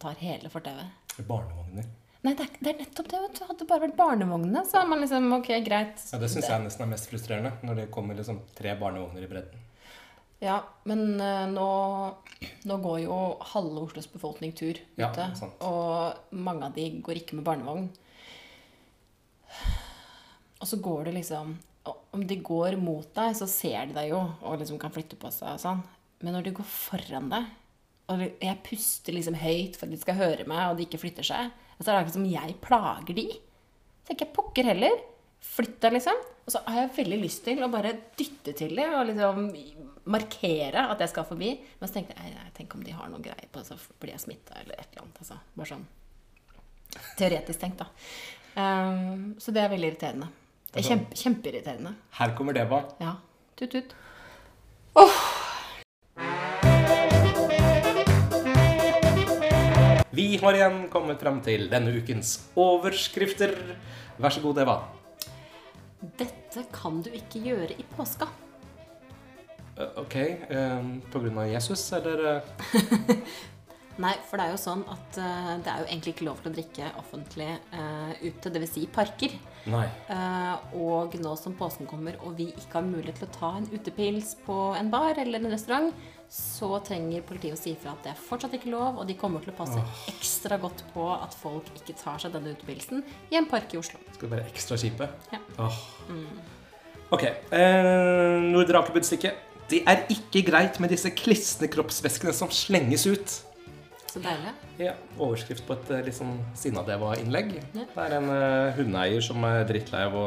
Tar 0.00 0.16
hele 0.22 0.48
fortauet. 0.52 1.12
Barnevogner. 1.28 1.84
Nei, 2.24 2.32
det 2.34 2.46
er, 2.46 2.56
det 2.58 2.70
er 2.72 2.80
nettopp 2.80 3.08
det. 3.12 3.20
vet 3.22 3.36
du. 3.38 3.44
Hadde 3.46 3.60
det 3.60 3.68
bare 3.70 3.84
vært 3.84 3.98
barnevognene, 3.98 4.64
så 4.66 4.80
er 4.80 4.88
man 4.90 5.04
liksom 5.04 5.28
Ok, 5.36 5.52
greit. 5.66 6.00
Ja, 6.10 6.18
Det 6.18 6.30
syns 6.32 6.48
jeg 6.48 6.64
nesten 6.64 6.86
er 6.86 6.90
mest 6.90 7.10
frustrerende, 7.10 7.52
når 7.66 7.82
det 7.82 7.90
kommer 7.94 8.18
liksom 8.18 8.40
tre 8.56 8.72
barnevogner 8.80 9.22
i 9.22 9.30
bredden. 9.30 9.65
Ja, 10.44 10.58
men 10.84 11.20
eh, 11.22 11.46
nå, 11.48 11.68
nå 12.68 12.76
går 12.84 12.98
jo 13.06 13.16
halve 13.54 13.86
Oslos 13.86 14.08
befolkning 14.12 14.52
tur 14.56 14.74
ute. 14.76 14.82
Ja, 15.00 15.10
sant. 15.38 15.56
og 15.64 16.36
mange 16.36 16.68
av 16.68 16.74
de 16.76 16.90
går 17.00 17.22
ikke 17.22 17.38
med 17.38 17.46
barnevogn. 17.46 17.86
Og 20.60 20.68
så 20.68 20.78
går 20.82 21.08
det 21.08 21.16
liksom 21.20 21.56
og 21.86 22.16
Om 22.16 22.24
de 22.26 22.36
går 22.42 22.74
mot 22.82 23.06
deg, 23.14 23.36
så 23.38 23.46
ser 23.46 23.86
de 23.86 23.94
deg 23.94 24.08
jo 24.10 24.18
og 24.18 24.56
liksom 24.58 24.78
kan 24.82 24.90
flytte 24.90 25.14
på 25.20 25.30
seg 25.30 25.52
og 25.52 25.60
sånn. 25.62 25.82
Men 26.24 26.34
når 26.34 26.48
de 26.48 26.52
går 26.56 26.66
foran 26.66 27.28
deg, 27.30 27.44
Og 28.10 28.22
jeg 28.24 28.62
puster 28.66 29.14
liksom 29.14 29.36
høyt 29.38 29.76
for 29.78 29.86
at 29.86 29.92
de 29.94 29.98
skal 30.00 30.18
høre 30.18 30.44
meg, 30.46 30.62
og 30.70 30.76
de 30.78 30.84
ikke 30.86 31.00
flytter 31.02 31.26
seg. 31.26 31.52
Så 31.78 31.86
er 31.86 31.92
det 31.92 32.00
akkurat 32.00 32.16
som 32.16 32.26
jeg 32.30 32.56
plager 32.62 33.16
de. 33.18 33.24
Så 34.02 34.10
tenker 34.10 34.26
jeg 34.26 34.34
pokker 34.36 34.68
heller. 34.70 34.98
Flytt 35.40 35.78
deg, 35.82 35.96
liksom. 35.96 36.18
Og 36.46 36.54
så 36.54 36.60
har 36.66 36.80
jeg 36.84 36.94
veldig 37.00 37.18
lyst 37.20 37.42
til 37.46 37.62
å 37.64 37.68
bare 37.72 37.92
dytte 38.18 38.54
til 38.56 38.74
dem 38.78 38.94
og 38.94 39.08
liksom 39.08 39.48
markere 40.12 40.86
at 40.92 41.00
jeg 41.02 41.12
skal 41.12 41.26
forbi. 41.28 41.52
Men 41.80 41.90
så 41.90 41.98
tenkte 41.98 42.16
jeg 42.16 42.34
nei, 42.36 42.48
tenk 42.56 42.74
om 42.76 42.84
de 42.86 42.94
har 42.94 43.10
noe 43.10 43.22
greier 43.24 43.48
på, 43.52 43.64
så 43.66 43.78
blir 44.00 44.14
jeg 44.14 44.24
smitta 44.26 44.58
eller 44.62 44.78
et 44.78 44.88
eller 44.92 45.06
annet. 45.06 45.22
Altså, 45.24 45.38
bare 45.58 45.70
sånn 45.72 45.86
teoretisk 47.18 47.60
tenkt, 47.60 47.82
da. 47.82 47.88
Um, 48.56 49.34
så 49.42 49.52
det 49.52 49.64
er 49.64 49.72
veldig 49.72 49.90
irriterende. 49.92 50.30
Det 50.70 50.80
er 50.80 50.88
kjempe, 50.90 51.18
kjempeirriterende. 51.18 51.92
Her 52.18 52.36
kommer 52.38 52.56
det, 52.56 52.64
hva? 52.70 52.84
Ja. 53.02 53.16
Tut-tut. 53.56 53.94
Vi 60.16 60.26
har 60.40 60.56
igjen 60.56 60.86
kommet 60.92 61.20
frem 61.20 61.42
til 61.44 61.66
denne 61.72 61.92
ukens 61.98 62.38
overskrifter. 62.56 63.52
Vær 64.16 64.32
så 64.32 64.40
god, 64.44 64.62
Eva. 64.64 64.76
Dette 66.00 66.64
kan 66.72 67.00
du 67.02 67.10
ikke 67.10 67.40
gjøre 67.44 67.76
i 67.78 67.84
påska. 67.96 68.28
Eh, 69.76 69.88
Ok, 69.96 70.16
Um, 70.50 71.02
på 71.12 71.20
grunn 71.20 71.38
av 71.38 71.48
Jesus, 71.50 71.92
eller 71.92 72.24
eh, 72.36 72.42
Nei, 74.02 74.12
for 74.28 74.36
det 74.36 74.46
er 74.46 74.52
jo 74.52 74.60
sånn 74.60 74.82
at 74.92 75.18
uh, 75.22 75.52
det 75.64 75.72
er 75.72 75.80
jo 75.80 75.86
egentlig 75.88 76.12
ikke 76.12 76.26
lov 76.26 76.40
til 76.42 76.50
å 76.50 76.56
drikke 76.56 76.88
offentlig 77.00 77.48
uh, 77.72 78.12
ute, 78.20 78.52
dvs. 78.52 78.74
Si 78.74 78.82
parker. 78.92 79.36
Nei. 79.72 79.86
Uh, 80.10 80.76
og 80.76 81.16
nå 81.22 81.32
som 81.40 81.56
påsken 81.56 81.88
kommer, 81.88 82.18
og 82.20 82.36
vi 82.36 82.50
ikke 82.52 82.76
har 82.76 82.84
mulighet 82.86 83.22
til 83.22 83.28
å 83.28 83.36
ta 83.38 83.54
en 83.56 83.68
utepils 83.72 84.34
på 84.44 84.58
en 84.76 84.92
bar 84.92 85.16
eller 85.22 85.40
en 85.40 85.54
restaurant, 85.54 85.88
så 86.28 86.68
trenger 86.84 87.24
politiet 87.24 87.56
å 87.56 87.60
si 87.60 87.72
ifra 87.72 87.94
at 87.94 88.04
det 88.04 88.12
er 88.12 88.20
fortsatt 88.20 88.58
ikke 88.58 88.72
lov, 88.72 89.00
og 89.00 89.08
de 89.08 89.16
kommer 89.18 89.44
til 89.44 89.54
å 89.54 89.56
passe 89.56 89.80
ekstra 90.10 90.58
godt 90.60 90.82
på 90.92 91.06
at 91.14 91.34
folk 91.38 91.70
ikke 91.78 91.96
tar 91.96 92.20
seg 92.20 92.34
denne 92.34 92.52
utepilsen 92.56 93.04
i 93.30 93.38
en 93.38 93.48
park 93.48 93.72
i 93.72 93.80
Oslo. 93.80 94.02
Skal 94.18 94.32
være 94.34 94.50
ekstra 94.50 94.78
kjipe. 94.80 95.08
Ja. 95.32 95.40
Åh. 95.62 95.80
Ok. 97.14 97.22
Eh, 97.54 98.42
Nordre 98.50 98.82
Aker 98.82 98.96
Budstikke. 98.98 99.36
Det 99.70 99.82
er 99.86 100.04
ikke 100.10 100.44
greit 100.46 100.80
med 100.82 100.90
disse 100.94 101.10
klisne 101.14 101.70
kroppsvæskene 101.70 102.34
som 102.34 102.50
slenges 102.54 103.06
ut. 103.06 103.36
Så 104.16 104.22
deilig. 104.24 104.52
Ja, 104.80 104.94
Overskrift 105.20 105.66
på 105.68 105.74
et 105.76 105.90
eh, 105.92 106.06
litt 106.06 106.16
sånn 106.16 106.38
Sinnadeva-innlegg. 106.56 107.50
Ja. 107.76 107.82
Det 107.84 108.04
er 108.06 108.14
en 108.16 108.30
uh, 108.32 108.70
hundeeier 108.78 109.24
som 109.24 109.44
er 109.44 109.66
drittlei 109.68 110.06
av 110.06 110.16
å 110.16 110.22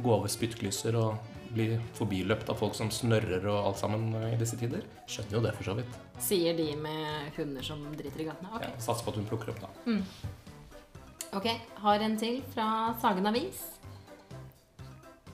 gå 0.00 0.14
over 0.14 0.30
spyttklyser 0.32 0.96
og 0.96 1.18
bli 1.52 1.74
forbiløpt 1.98 2.48
av 2.48 2.56
folk 2.56 2.78
som 2.78 2.88
snørrer 2.94 3.44
og 3.44 3.58
alt 3.58 3.82
sammen 3.82 4.06
eh, 4.22 4.30
i 4.32 4.38
disse 4.40 4.56
tider. 4.56 4.86
Skjønner 5.04 5.36
jo 5.36 5.42
det, 5.44 5.52
for 5.58 5.68
så 5.68 5.74
vidt. 5.76 5.98
Sier 6.24 6.56
de 6.56 6.70
med 6.80 7.36
hunder 7.36 7.66
som 7.66 7.82
driter 7.92 8.24
i 8.24 8.28
gatene. 8.30 8.54
Okay. 8.54 8.72
Ja, 8.72 8.80
Satser 8.86 9.04
på 9.04 9.12
at 9.12 9.20
hun 9.20 9.28
plukker 9.28 9.52
opp, 9.52 9.60
da. 9.66 10.00
Ok, 11.36 11.50
har 11.84 12.06
en 12.06 12.16
til 12.24 12.40
fra 12.54 12.70
Sagen 13.04 13.28
Avis. 13.28 13.60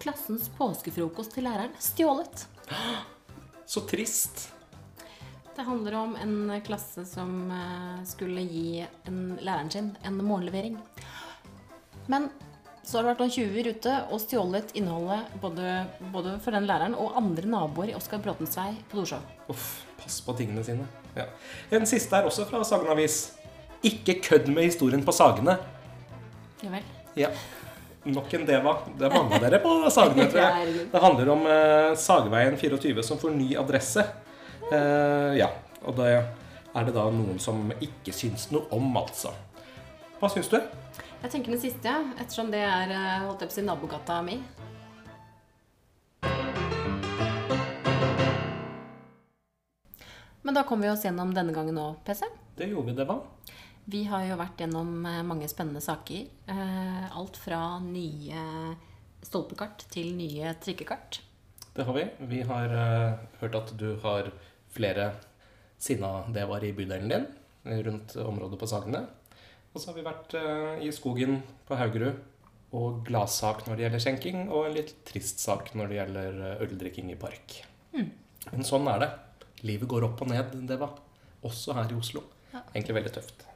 Klassens 0.03 0.51
påskefrokost 0.59 1.38
til 1.38 1.46
læreren 1.46 1.79
stjålet. 1.79 2.49
Så 3.62 3.87
trist. 3.87 4.49
Det 5.57 5.62
handler 5.64 5.95
om 5.95 6.16
en 6.21 6.61
klasse 6.61 7.05
som 7.09 7.51
eh, 7.51 8.03
skulle 8.05 8.42
gi 8.45 8.87
en, 9.09 9.38
læreren 9.40 9.71
sin 9.71 9.87
en 10.05 10.19
morgenlevering. 10.21 10.77
Men 12.07 12.29
så 12.85 12.99
har 12.99 13.07
det 13.07 13.12
vært 13.14 13.23
noen 13.25 13.33
tjuver 13.33 13.71
ute 13.73 13.95
og 14.12 14.21
stjålet 14.21 14.75
innholdet 14.77 15.38
både, 15.40 15.71
både 16.12 16.35
for 16.45 16.55
den 16.55 16.69
læreren 16.69 16.95
og 17.01 17.16
andre 17.19 17.49
naboer 17.49 17.90
i 17.90 17.97
Oskar 17.97 18.21
Bråtens 18.23 18.59
vei 18.59 18.75
på 18.90 19.01
Torshov. 19.01 19.25
Uff, 19.51 19.64
pass 20.03 20.21
på 20.27 20.37
tingene 20.37 20.62
sine. 20.66 20.85
Ja. 21.16 21.25
En 21.75 21.88
siste 21.88 22.21
er 22.21 22.29
også 22.29 22.45
fra 22.51 22.61
Sagen 22.69 22.92
Avis. 22.92 23.16
Ikke 23.81 24.19
kødd 24.21 24.53
med 24.53 24.69
historien 24.69 25.03
på 25.09 25.16
Sagene. 25.16 25.57
Ja 26.61 26.75
vel. 26.77 26.92
Ja. 27.16 27.33
Nok 28.05 28.37
en 28.37 28.47
Deva. 28.47 28.77
Det 28.92 29.09
er 29.09 29.16
mange 29.16 29.40
av 29.40 29.49
dere 29.49 29.64
på 29.64 29.73
Sagene, 29.88 30.29
tror 30.31 30.45
jeg. 30.45 30.87
Det 30.92 31.05
handler 31.09 31.33
om 31.33 31.49
eh, 31.49 31.90
Sageveien 31.97 32.61
24 32.61 33.09
som 33.09 33.25
får 33.25 33.35
ny 33.40 33.55
adresse. 33.57 34.05
Eh, 34.72 35.37
ja. 35.38 35.46
Og 35.87 35.94
det 35.94 36.09
er 36.11 36.87
det 36.87 36.94
da 36.96 37.05
noen 37.14 37.38
som 37.38 37.68
ikke 37.79 38.14
syns 38.14 38.48
noe 38.50 38.66
om, 38.74 38.88
altså. 38.98 39.31
Hva 40.18 40.31
syns 40.33 40.50
du? 40.50 40.59
Jeg 41.22 41.31
tenker 41.31 41.55
den 41.55 41.61
siste, 41.62 41.87
ja, 41.87 42.00
ettersom 42.18 42.50
det 42.50 42.64
er 42.66 42.90
eh, 42.90 43.26
holdt 43.26 43.44
jeg 43.44 43.52
på 43.52 43.55
å 43.55 43.59
si, 43.61 43.66
nabogata 43.66 44.16
mi. 44.26 44.40
Men 50.46 50.59
da 50.59 50.64
kom 50.66 50.83
vi 50.83 50.90
oss 50.90 51.05
gjennom 51.07 51.31
denne 51.35 51.55
gangen 51.55 51.79
òg, 51.83 52.02
PC. 52.07 52.26
Det 52.59 52.70
gjorde 52.70 52.90
vi, 52.90 52.96
det 52.98 53.07
var. 53.07 53.22
Vi 53.87 54.02
har 54.11 54.26
jo 54.26 54.40
vært 54.40 54.64
gjennom 54.64 54.90
eh, 55.07 55.22
mange 55.26 55.46
spennende 55.52 55.85
saker. 55.85 56.26
Alt 57.14 57.38
fra 57.38 57.79
nye 57.83 58.42
stolpekart 59.22 59.87
til 59.94 60.11
nye 60.18 60.57
trikkekart. 60.62 61.22
Det 61.76 61.87
har 61.87 61.94
vi. 61.94 62.05
Vi 62.35 62.42
har 62.48 62.72
hørt 63.38 63.59
at 63.59 63.72
du 63.79 63.88
har 64.02 64.31
flere 64.77 65.11
sinna-devaer 65.83 66.69
i 66.69 66.73
bydelen 66.77 67.12
din, 67.12 67.27
eh, 67.65 67.83
rundt 67.87 68.17
området 68.21 68.61
på 68.61 68.69
Sagene. 68.71 69.07
Og 69.75 69.81
så 69.81 69.91
har 69.91 69.99
vi 69.99 70.07
vært 70.07 70.37
eh, 70.39 70.87
i 70.87 70.93
skogen 70.95 71.41
på 71.69 71.77
Haugerud, 71.77 72.23
og 72.77 73.03
gladsak 73.07 73.65
når 73.67 73.77
det 73.77 73.85
gjelder 73.87 74.05
skjenking, 74.05 74.47
og 74.51 74.67
en 74.67 74.77
litt 74.77 74.95
trist 75.09 75.43
sak 75.43 75.75
når 75.77 75.91
det 75.91 75.99
gjelder 76.01 76.41
eh, 76.51 76.62
øldrikking 76.67 77.12
i 77.12 77.19
park. 77.21 77.61
Men 78.53 78.65
sånn 78.67 78.87
er 78.93 79.03
det. 79.03 79.11
Livet 79.67 79.89
går 79.91 80.07
opp 80.07 80.23
og 80.23 80.31
ned, 80.31 80.55
Deva. 80.69 80.91
Også 81.47 81.75
her 81.77 81.91
i 81.91 81.99
Oslo. 81.99 82.23
Egentlig 82.55 82.97
veldig 83.01 83.12
tøft. 83.17 83.47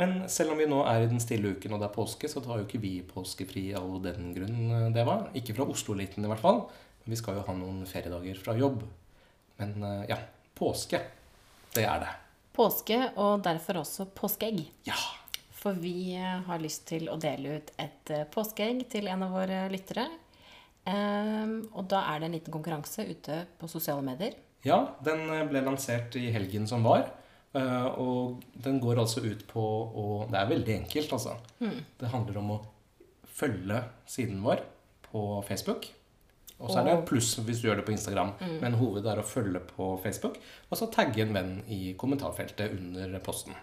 Men 0.00 0.24
selv 0.30 0.54
om 0.54 0.58
vi 0.58 0.66
nå 0.66 0.80
er 0.90 1.04
i 1.04 1.10
den 1.10 1.22
stille 1.22 1.54
uken 1.54 1.74
og 1.74 1.82
det 1.82 1.86
er 1.86 1.94
påske, 1.94 2.28
så 2.30 2.42
tar 2.42 2.60
jo 2.60 2.66
ikke 2.66 2.82
vi 2.82 2.94
påskefri 3.06 3.68
av 3.78 3.92
den 4.02 4.32
grunn, 4.34 4.58
det 4.70 4.94
Deva. 4.96 5.20
Ikke 5.38 5.54
fra 5.56 5.66
Oslo-eliten 5.70 6.26
i 6.26 6.30
hvert 6.30 6.42
fall. 6.42 6.64
Vi 7.06 7.18
skal 7.20 7.38
jo 7.38 7.44
ha 7.46 7.54
noen 7.56 7.84
feriedager 7.88 8.38
fra 8.40 8.56
jobb. 8.58 8.82
Men 9.56 9.82
eh, 9.82 10.04
ja, 10.10 10.18
påske, 10.54 11.00
det 11.74 11.84
er 11.86 12.02
det. 12.02 12.12
Påske, 12.54 12.98
og 13.18 13.42
derfor 13.44 13.82
også 13.82 14.08
påskeegg. 14.14 14.62
Ja. 14.88 14.98
For 15.54 15.76
vi 15.80 16.14
eh, 16.18 16.42
har 16.46 16.62
lyst 16.62 16.86
til 16.90 17.08
å 17.10 17.18
dele 17.20 17.58
ut 17.58 17.74
et 17.80 18.14
eh, 18.14 18.26
påskeegg 18.30 18.84
til 18.92 19.10
en 19.10 19.26
av 19.26 19.34
våre 19.34 19.64
lyttere. 19.72 20.06
Um, 20.84 21.62
og 21.72 21.86
da 21.88 22.02
er 22.10 22.18
det 22.20 22.26
en 22.26 22.34
liten 22.36 22.52
konkurranse 22.52 23.06
ute 23.08 23.38
på 23.56 23.68
sosiale 23.72 24.04
medier. 24.04 24.34
Ja, 24.68 24.82
den 25.04 25.30
ble 25.48 25.62
lansert 25.64 26.12
i 26.20 26.26
helgen 26.34 26.68
som 26.68 26.84
var. 26.84 27.06
Og 27.54 28.42
den 28.60 28.80
går 28.82 28.98
altså 28.98 29.22
ut 29.22 29.44
på 29.46 29.62
å 29.62 30.04
Det 30.28 30.36
er 30.40 30.48
veldig 30.50 30.74
enkelt, 30.74 31.12
altså. 31.14 31.36
Det 32.00 32.10
handler 32.10 32.40
om 32.40 32.50
å 32.56 32.58
følge 33.30 33.78
siden 34.10 34.42
vår 34.44 34.64
på 35.06 35.22
Facebook. 35.48 35.86
Og 36.60 36.70
så 36.70 36.78
er 36.80 36.84
det 36.84 36.92
Og- 36.98 37.06
pluss 37.08 37.34
hvis 37.40 37.60
du 37.60 37.68
gjør 37.68 37.76
det 37.80 37.86
på 37.86 37.92
Instagram. 37.92 38.34
Men 38.60 38.74
hovedet 38.78 39.06
er 39.12 39.20
å 39.22 39.26
følge 39.26 39.60
på 39.60 40.00
Facebook. 40.02 40.36
Og 40.70 40.78
så 40.78 40.90
tagge 40.92 41.18
en 41.22 41.32
venn 41.34 41.62
i 41.68 41.94
kommentarfeltet 41.94 42.70
under 42.78 43.18
posten. 43.20 43.54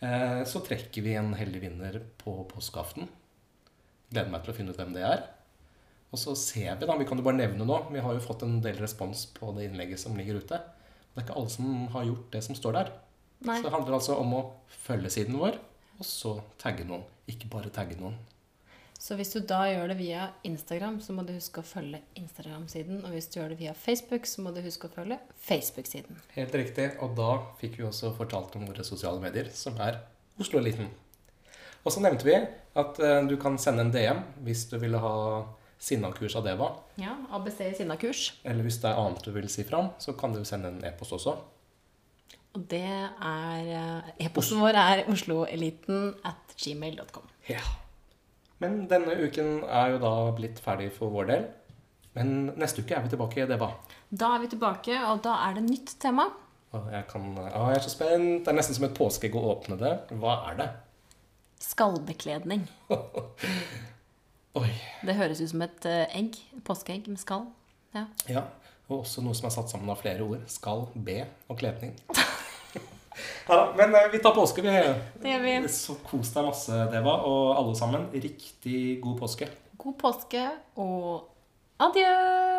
Eh, 0.00 0.44
Så 0.44 0.60
trekker 0.64 1.02
vi 1.02 1.14
en 1.16 1.34
heldig 1.34 1.60
vinner 1.60 2.00
på 2.18 2.46
påskeaften. 2.48 3.08
Gleder 4.12 4.30
meg 4.30 4.44
til 4.44 4.52
å 4.52 4.56
finne 4.56 4.70
ut 4.70 4.76
hvem 4.76 4.92
det 4.94 5.02
er. 5.02 5.22
Og 6.12 6.18
så 6.18 6.36
ser 6.36 6.76
vi, 6.78 6.86
da, 6.86 6.96
vi 6.96 7.04
kan 7.04 7.18
jo 7.18 7.24
bare 7.24 7.36
nevne 7.36 7.66
nå, 7.66 7.90
vi 7.90 7.98
har 8.00 8.12
jo 8.14 8.20
fått 8.20 8.42
en 8.44 8.60
del 8.62 8.76
respons 8.76 9.26
på 9.34 9.52
det 9.56 9.64
innlegget 9.72 9.98
som 9.98 10.14
ligger 10.16 10.36
ute. 10.38 10.60
Det 11.14 11.18
er 11.18 11.26
ikke 11.26 11.36
alle 11.36 11.50
som 11.50 11.86
har 11.88 12.04
gjort 12.04 12.30
det 12.30 12.42
som 12.44 12.54
står 12.54 12.72
der. 12.72 12.92
Nei. 13.42 13.56
Så 13.58 13.64
det 13.64 13.72
handler 13.72 13.94
altså 13.98 14.16
om 14.20 14.32
å 14.32 14.52
følge 14.68 15.10
siden 15.10 15.36
vår, 15.36 15.58
og 15.98 16.04
så 16.06 16.40
tagge 16.58 16.84
noen. 16.86 17.02
Ikke 17.28 17.50
bare 17.50 17.70
tagge 17.70 17.96
noen. 17.98 18.14
Så 19.04 19.18
hvis 19.18 19.34
du 19.34 19.42
da 19.44 19.66
gjør 19.68 19.90
det 19.90 19.98
via 19.98 20.30
Instagram, 20.48 20.94
så 21.04 21.12
må 21.12 21.26
du 21.28 21.34
huske 21.34 21.60
å 21.60 21.66
følge 21.66 21.98
Instagram-siden. 22.16 23.02
Og 23.04 23.12
hvis 23.12 23.26
du 23.28 23.34
gjør 23.36 23.50
det 23.52 23.58
via 23.58 23.74
Facebook, 23.76 24.24
så 24.24 24.40
må 24.40 24.52
du 24.54 24.62
huske 24.64 24.88
å 24.88 24.94
følge 24.94 25.18
Facebook-siden. 25.44 26.22
Helt 26.32 26.56
riktig. 26.56 26.86
Og 27.04 27.12
da 27.18 27.34
fikk 27.60 27.76
vi 27.80 27.84
også 27.84 28.14
fortalt 28.16 28.56
om 28.56 28.64
våre 28.70 28.86
sosiale 28.86 29.20
medier, 29.20 29.50
som 29.52 29.76
er 29.84 30.00
Oslo-eliten. 30.40 30.88
Og 31.84 31.92
så 31.92 32.00
nevnte 32.00 32.24
vi 32.24 32.38
at 32.80 33.02
eh, 33.04 33.18
du 33.28 33.36
kan 33.40 33.60
sende 33.60 33.84
en 33.84 33.92
DM 33.92 34.24
hvis 34.46 34.64
du 34.72 34.78
ville 34.80 35.02
ha 35.04 35.14
Sinna-kurs 35.84 36.38
av 36.40 36.48
Deva. 36.48 36.70
Ja, 36.96 37.18
ABC 37.36 37.60
Sinna-kurs. 37.76 38.24
Eller 38.40 38.64
hvis 38.64 38.80
det 38.80 38.88
er 38.88 39.04
annet 39.04 39.20
du 39.20 39.34
vil 39.36 39.52
si 39.52 39.68
fram, 39.68 39.92
så 40.00 40.16
kan 40.16 40.32
du 40.32 40.40
sende 40.48 40.72
en 40.72 40.80
e-post 40.88 41.18
også. 41.20 41.36
Og 42.56 42.68
det 42.72 42.86
er 42.88 43.68
eh, 43.68 44.12
E-posten 44.30 44.64
vår 44.64 44.80
er 44.80 45.08
osloeliten 45.12 46.14
at 46.24 46.56
gmail.com. 46.56 47.28
Ja. 47.52 47.60
Men 48.64 48.86
denne 48.88 49.18
uken 49.20 49.58
er 49.68 49.92
jo 49.92 50.00
da 50.00 50.14
blitt 50.36 50.60
ferdig 50.64 50.88
for 50.96 51.12
vår 51.12 51.28
del. 51.28 51.44
Men 52.14 52.30
neste 52.56 52.80
uke 52.80 52.94
er 52.96 53.04
vi 53.04 53.12
tilbake, 53.12 53.44
Deba. 53.50 53.68
Da 54.08 54.30
er 54.36 54.44
vi 54.44 54.48
tilbake, 54.54 54.96
og 55.10 55.20
da 55.26 55.34
er 55.48 55.58
det 55.58 55.66
nytt 55.66 55.96
tema. 56.00 56.28
Jeg, 56.74 57.04
kan, 57.10 57.26
å, 57.38 57.44
jeg 57.44 57.78
er 57.78 57.84
så 57.84 57.92
spent. 57.92 58.46
Det 58.46 58.50
er 58.50 58.56
nesten 58.56 58.78
som 58.78 58.86
et 58.88 58.96
påskeegg 58.96 59.36
å 59.38 59.44
åpne 59.52 59.78
det. 59.78 59.92
Hva 60.22 60.38
er 60.50 60.58
det? 60.62 60.68
Skallbekledning. 61.62 62.64
Oi. 64.60 64.70
Det 65.04 65.18
høres 65.18 65.42
ut 65.42 65.52
som 65.52 65.66
et 65.66 65.90
eh, 65.90 66.16
egg. 66.16 66.38
Påskeegg 66.66 67.10
med 67.10 67.20
skall. 67.22 67.48
Ja. 67.94 68.06
Ja. 68.30 68.46
Og 68.88 69.02
også 69.02 69.22
noe 69.24 69.36
som 69.36 69.48
er 69.48 69.54
satt 69.54 69.70
sammen 69.72 69.90
av 69.92 70.00
flere 70.02 70.26
ord. 70.26 70.46
Skal, 70.50 70.88
be 70.94 71.20
og 71.50 71.60
kledning. 71.60 71.94
Ja 73.48 73.58
da, 73.60 73.66
men 73.78 73.94
eh, 73.94 74.08
vi 74.12 74.20
tar 74.22 74.34
påske, 74.36 74.64
vi. 74.64 74.74
Det 75.22 75.34
gjør 75.34 75.44
vi. 75.44 75.54
Så 75.72 75.98
kos 76.06 76.32
deg 76.34 76.48
masse, 76.48 76.80
Deva, 76.92 77.18
og 77.28 77.54
alle 77.58 77.76
sammen. 77.78 78.08
Riktig 78.14 79.00
god 79.04 79.18
påske. 79.22 79.50
God 79.78 79.98
påske 80.00 80.48
og 80.80 81.30
adjø! 81.82 82.53